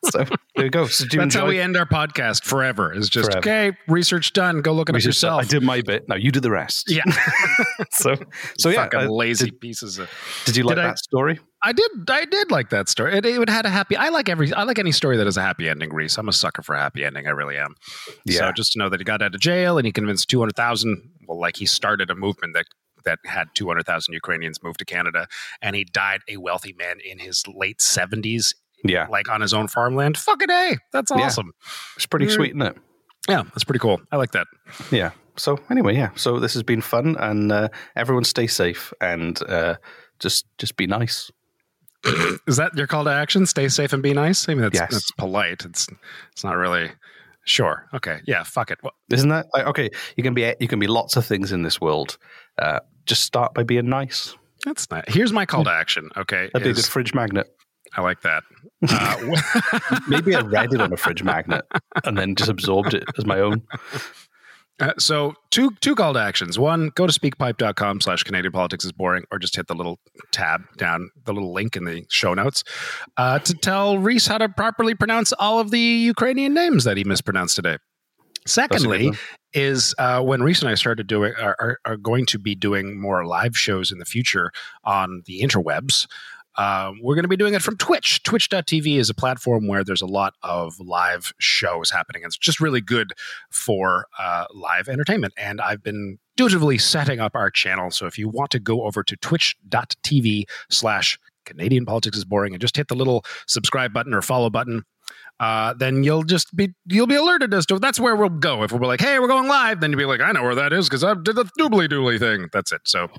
so 0.06 0.24
there 0.56 0.66
you 0.66 0.70
go. 0.70 0.86
So 0.88 1.06
do 1.06 1.18
That's 1.18 1.36
enjoy? 1.36 1.40
how 1.40 1.48
we 1.48 1.60
end 1.60 1.76
our 1.78 1.86
podcast 1.86 2.44
forever. 2.44 2.94
Is 2.94 3.10
just 3.10 3.32
Forever. 3.32 3.40
okay. 3.40 3.78
Research 3.88 4.34
done. 4.34 4.62
Go 4.62 4.74
look 4.74 4.90
at 4.90 4.94
it 4.96 4.98
Research- 4.98 5.08
yourself. 5.10 5.42
I 5.42 5.46
did 5.46 5.64
my 5.64 5.82
bit. 5.82 6.08
Now 6.08 6.16
you 6.16 6.32
do 6.32 6.40
the 6.40 6.52
rest. 6.52 6.86
Yeah. 6.90 7.04
so 7.92 8.16
so 8.58 8.70
yeah. 8.70 8.84
Fucking 8.84 9.00
uh, 9.02 9.10
lazy 9.10 9.46
Did, 9.52 9.60
pieces 9.60 10.00
of. 10.00 10.10
did 10.46 10.56
you 10.56 10.64
like 10.64 10.76
Did 10.76 10.86
I- 10.86 10.88
that 10.90 11.00
story? 11.00 11.40
I 11.64 11.74
did. 11.74 11.92
I 12.10 12.26
did 12.26 12.52
like 12.52 12.70
that 12.70 12.88
story. 12.88 13.18
It, 13.18 13.26
it 13.26 13.50
had 13.50 13.66
a 13.66 13.70
happy. 13.70 13.96
I 13.96 14.10
like 14.10 14.30
every. 14.30 14.54
I 14.54 14.64
like 14.64 14.78
any 14.78 14.92
story 14.92 15.18
that 15.18 15.26
has 15.26 15.38
a 15.38 15.42
happy 15.42 15.68
ending. 15.68 15.92
Reese. 15.92 16.18
I'm 16.20 16.30
a 16.30 16.34
sucker 16.34 16.62
for 16.62 16.76
a 16.76 16.80
happy 16.80 17.04
ending. 17.04 17.26
I 17.26 17.32
really 17.32 17.58
am. 17.58 17.74
Yeah. 18.26 18.38
So 18.40 18.52
just 18.52 18.74
to 18.74 18.80
know 18.80 18.90
that 18.90 19.00
he 19.00 19.04
got 19.04 19.24
out 19.24 19.34
of 19.34 19.42
jail 19.42 19.78
and 19.80 19.86
he 19.86 19.92
convinced 19.92 20.30
two 20.30 20.38
hundred 20.40 20.56
thousand. 20.56 21.02
Well, 21.28 21.40
like 21.40 21.58
he 21.58 21.66
started 21.66 22.12
a 22.12 22.16
movement 22.16 22.54
that 22.54 22.68
that 23.08 23.20
had 23.26 23.48
two 23.56 23.68
hundred 23.68 23.86
thousand 23.86 24.14
Ukrainians 24.22 24.62
move 24.66 24.78
to 24.78 24.86
Canada, 24.86 25.28
and 25.62 25.76
he 25.76 25.84
died 25.84 26.22
a 26.30 26.38
wealthy 26.38 26.74
man 26.84 26.98
in 27.12 27.18
his 27.28 27.38
late 27.48 27.82
seventies. 27.82 28.54
Yeah. 28.84 29.08
Like 29.10 29.28
on 29.30 29.42
his 29.42 29.54
own 29.54 29.68
farmland. 29.68 30.16
Fucking 30.18 30.52
a. 30.52 30.78
That's 30.94 31.12
Yeah. 31.12 31.26
awesome. 31.26 31.50
It's 31.96 32.06
pretty 32.06 32.28
Mm. 32.28 32.36
sweet, 32.38 32.50
isn't 32.52 32.62
it? 32.62 32.76
Yeah, 33.28 33.42
that's 33.54 33.64
pretty 33.64 33.80
cool. 33.80 34.00
I 34.12 34.16
like 34.24 34.32
that. 34.38 34.48
Yeah. 34.92 35.12
So 35.36 35.60
anyway, 35.70 35.94
yeah. 35.96 36.10
So 36.16 36.40
this 36.40 36.54
has 36.54 36.64
been 36.64 36.82
fun, 36.82 37.16
and 37.20 37.52
uh, 37.52 37.68
everyone 37.96 38.24
stay 38.24 38.48
safe 38.48 38.94
and 39.02 39.34
uh, 39.50 39.76
just 40.20 40.46
just 40.62 40.78
be 40.78 40.88
nice. 40.88 41.32
Is 42.48 42.56
that 42.58 42.76
your 42.78 42.88
call 42.88 43.04
to 43.06 43.10
action? 43.12 43.46
Stay 43.46 43.68
safe 43.68 43.92
and 43.94 44.02
be 44.04 44.14
nice. 44.14 44.48
I 44.48 44.54
mean, 44.54 44.62
that's 44.62 44.80
Yes. 44.80 44.92
that's 44.92 45.12
polite. 45.18 45.66
It's 45.66 45.88
it's 46.32 46.44
not 46.44 46.56
really. 46.56 46.92
Sure. 47.48 47.88
Okay. 47.94 48.20
Yeah. 48.26 48.44
Fuck 48.44 48.72
it. 48.72 48.80
Well, 48.84 48.92
Isn't 49.10 49.30
that 49.30 49.48
like, 49.54 49.66
okay? 49.68 49.90
You 50.18 50.24
can 50.24 50.34
be 50.34 50.54
you 50.60 50.68
can 50.68 50.80
be 50.80 50.88
lots 50.88 51.16
of 51.16 51.26
things 51.26 51.54
in 51.54 51.62
this 51.62 51.80
world. 51.80 52.18
Uh, 52.60 52.82
just 53.06 53.24
start 53.24 53.54
by 53.54 53.64
being 53.64 53.88
nice. 53.88 54.36
That's 54.66 54.92
nice. 54.92 55.06
Here's 55.08 55.32
my 55.32 55.46
call 55.46 55.64
to 55.64 55.72
action. 55.72 56.10
Okay. 56.18 56.50
That'd 56.52 56.66
be 56.66 56.72
a 56.72 56.74
good 56.74 56.86
fridge 56.86 57.14
magnet. 57.14 57.48
I 57.96 58.02
like 58.02 58.22
that. 58.24 58.44
Uh, 58.90 60.00
Maybe 60.10 60.36
I 60.36 60.42
read 60.42 60.74
it 60.74 60.82
on 60.82 60.92
a 60.92 60.98
fridge 60.98 61.24
magnet 61.24 61.64
and 62.04 62.18
then 62.18 62.36
just 62.36 62.50
absorbed 62.50 62.94
it 62.94 63.06
as 63.18 63.26
my 63.26 63.40
own. 63.40 63.64
Uh, 64.80 64.94
so 65.00 65.34
two 65.50 65.72
two 65.82 65.96
call 65.96 66.14
to 66.14 66.20
actions. 66.20 66.60
One, 66.60 66.92
go 66.94 67.08
to 67.08 67.20
speakpipe.com 67.20 68.02
slash 68.02 68.24
Canadian 68.24 68.52
politics 68.52 68.86
is 68.86 68.92
boring, 68.92 69.24
or 69.32 69.40
just 69.40 69.56
hit 69.56 69.68
the 69.68 69.74
little 69.74 70.00
tab 70.32 70.62
down, 70.78 71.10
the 71.26 71.34
little 71.34 71.52
link 71.52 71.76
in 71.76 71.86
the 71.86 72.06
show 72.10 72.34
notes, 72.34 72.64
uh, 73.18 73.40
to 73.40 73.54
tell 73.56 73.98
Reese 73.98 74.28
how 74.28 74.38
to 74.38 74.50
properly 74.50 74.94
pronounce 74.94 75.34
all 75.34 75.60
of 75.60 75.72
the 75.72 75.80
Ukrainian 75.80 76.54
names 76.54 76.84
that 76.84 76.96
he 76.98 77.04
mispronounced 77.04 77.56
today. 77.56 77.78
Secondly, 78.46 79.12
is 79.54 79.96
uh, 79.98 80.22
when 80.22 80.44
Reese 80.44 80.62
and 80.62 80.70
I 80.70 80.76
started 80.76 81.08
doing 81.08 81.34
are, 81.40 81.56
are, 81.60 81.80
are 81.86 81.98
going 81.98 82.26
to 82.28 82.40
be 82.40 82.56
doing 82.56 83.00
more 83.00 83.26
live 83.26 83.58
shows 83.58 83.92
in 83.92 83.98
the 83.98 84.06
future 84.06 84.52
on 84.84 85.24
the 85.26 85.42
interwebs. 85.42 86.08
Um, 86.58 87.00
we're 87.02 87.16
going 87.16 87.24
to 87.24 87.30
be 87.30 87.38
doing 87.38 87.54
it 87.54 87.62
from 87.62 87.78
Twitch. 87.78 88.24
Twitch.tv 88.24 88.98
is 88.98 89.10
a 89.10 89.14
platform 89.14 89.68
where 89.68 89.84
there's 89.84 90.02
a 90.02 90.08
lot 90.08 90.34
of 90.44 90.80
live 90.80 91.34
shows 91.40 91.92
happening. 91.92 92.24
It's 92.26 92.38
just 92.38 92.60
really 92.60 92.82
good 92.82 93.14
for 93.52 94.08
uh, 94.18 94.46
live 94.54 94.88
entertainment. 94.88 95.34
And 95.38 95.62
I've 95.62 95.84
been 95.84 96.18
dutifully 96.36 96.78
setting 96.78 97.20
up 97.20 97.36
our 97.36 97.52
channel. 97.52 97.92
So 97.92 98.06
if 98.06 98.18
you 98.18 98.30
want 98.30 98.52
to 98.52 98.60
go 98.60 98.84
over 98.84 99.04
to 99.04 99.16
twitch.tv 99.18 100.44
slash 100.70 101.20
Canadian 101.46 101.86
politics 101.86 102.18
is 102.18 102.26
boring 102.26 102.54
and 102.54 102.62
just 102.62 102.76
hit 102.76 102.90
the 102.90 102.96
little 102.96 103.24
subscribe 103.48 103.94
button 103.94 104.14
or 104.14 104.22
follow 104.22 104.50
button, 104.50 104.84
uh, 105.40 105.74
then 105.74 106.04
you'll 106.04 106.24
just 106.24 106.56
be 106.56 106.74
you'll 106.86 107.08
be 107.08 107.16
alerted 107.16 107.54
as 107.54 107.66
to 107.68 107.80
that's 107.80 108.00
where 108.00 108.16
we'll 108.16 108.30
go. 108.30 108.64
If 108.64 108.72
we're 108.72 108.86
like, 108.88 109.02
hey, 109.02 109.20
we're 109.20 109.28
going 109.28 109.48
live, 109.48 109.82
then 109.82 109.92
you'll 109.92 110.00
be 110.00 110.06
like, 110.06 110.22
I 110.22 110.32
know 110.32 110.44
where 110.44 110.56
that 110.56 110.74
is 110.74 110.90
because 110.90 111.04
I 111.04 111.14
did 111.14 111.36
the 111.36 111.46
doobly 111.60 111.88
doobly 111.88 112.20
thing. 112.20 112.50
That's 112.52 112.72
it. 112.72 112.82
So 112.86 113.10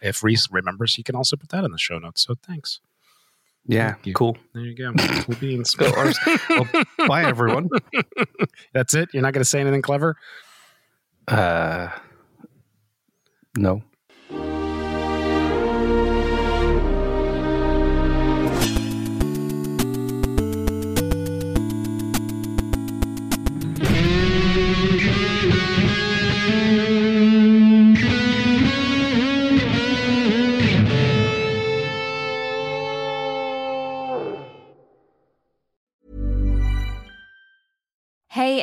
if 0.00 0.22
Reese 0.22 0.48
remembers, 0.50 0.94
he 0.94 1.02
can 1.02 1.16
also 1.16 1.36
put 1.36 1.48
that 1.50 1.64
in 1.64 1.72
the 1.72 1.78
show 1.78 1.98
notes. 1.98 2.24
So 2.24 2.34
thanks. 2.34 2.80
Yeah, 3.66 3.94
Thank 4.04 4.14
cool. 4.14 4.36
There 4.52 4.62
you 4.62 4.74
go. 4.74 4.92
Cool 4.92 5.36
beans. 5.36 5.74
Go, 5.74 5.90
ours. 5.96 6.18
Well, 6.50 6.68
bye, 7.08 7.24
everyone. 7.24 7.70
That's 8.74 8.94
it. 8.94 9.08
You're 9.14 9.22
not 9.22 9.32
going 9.32 9.40
to 9.40 9.48
say 9.48 9.58
anything 9.60 9.80
clever. 9.80 10.16
Uh, 11.26 11.88
no. 13.56 13.82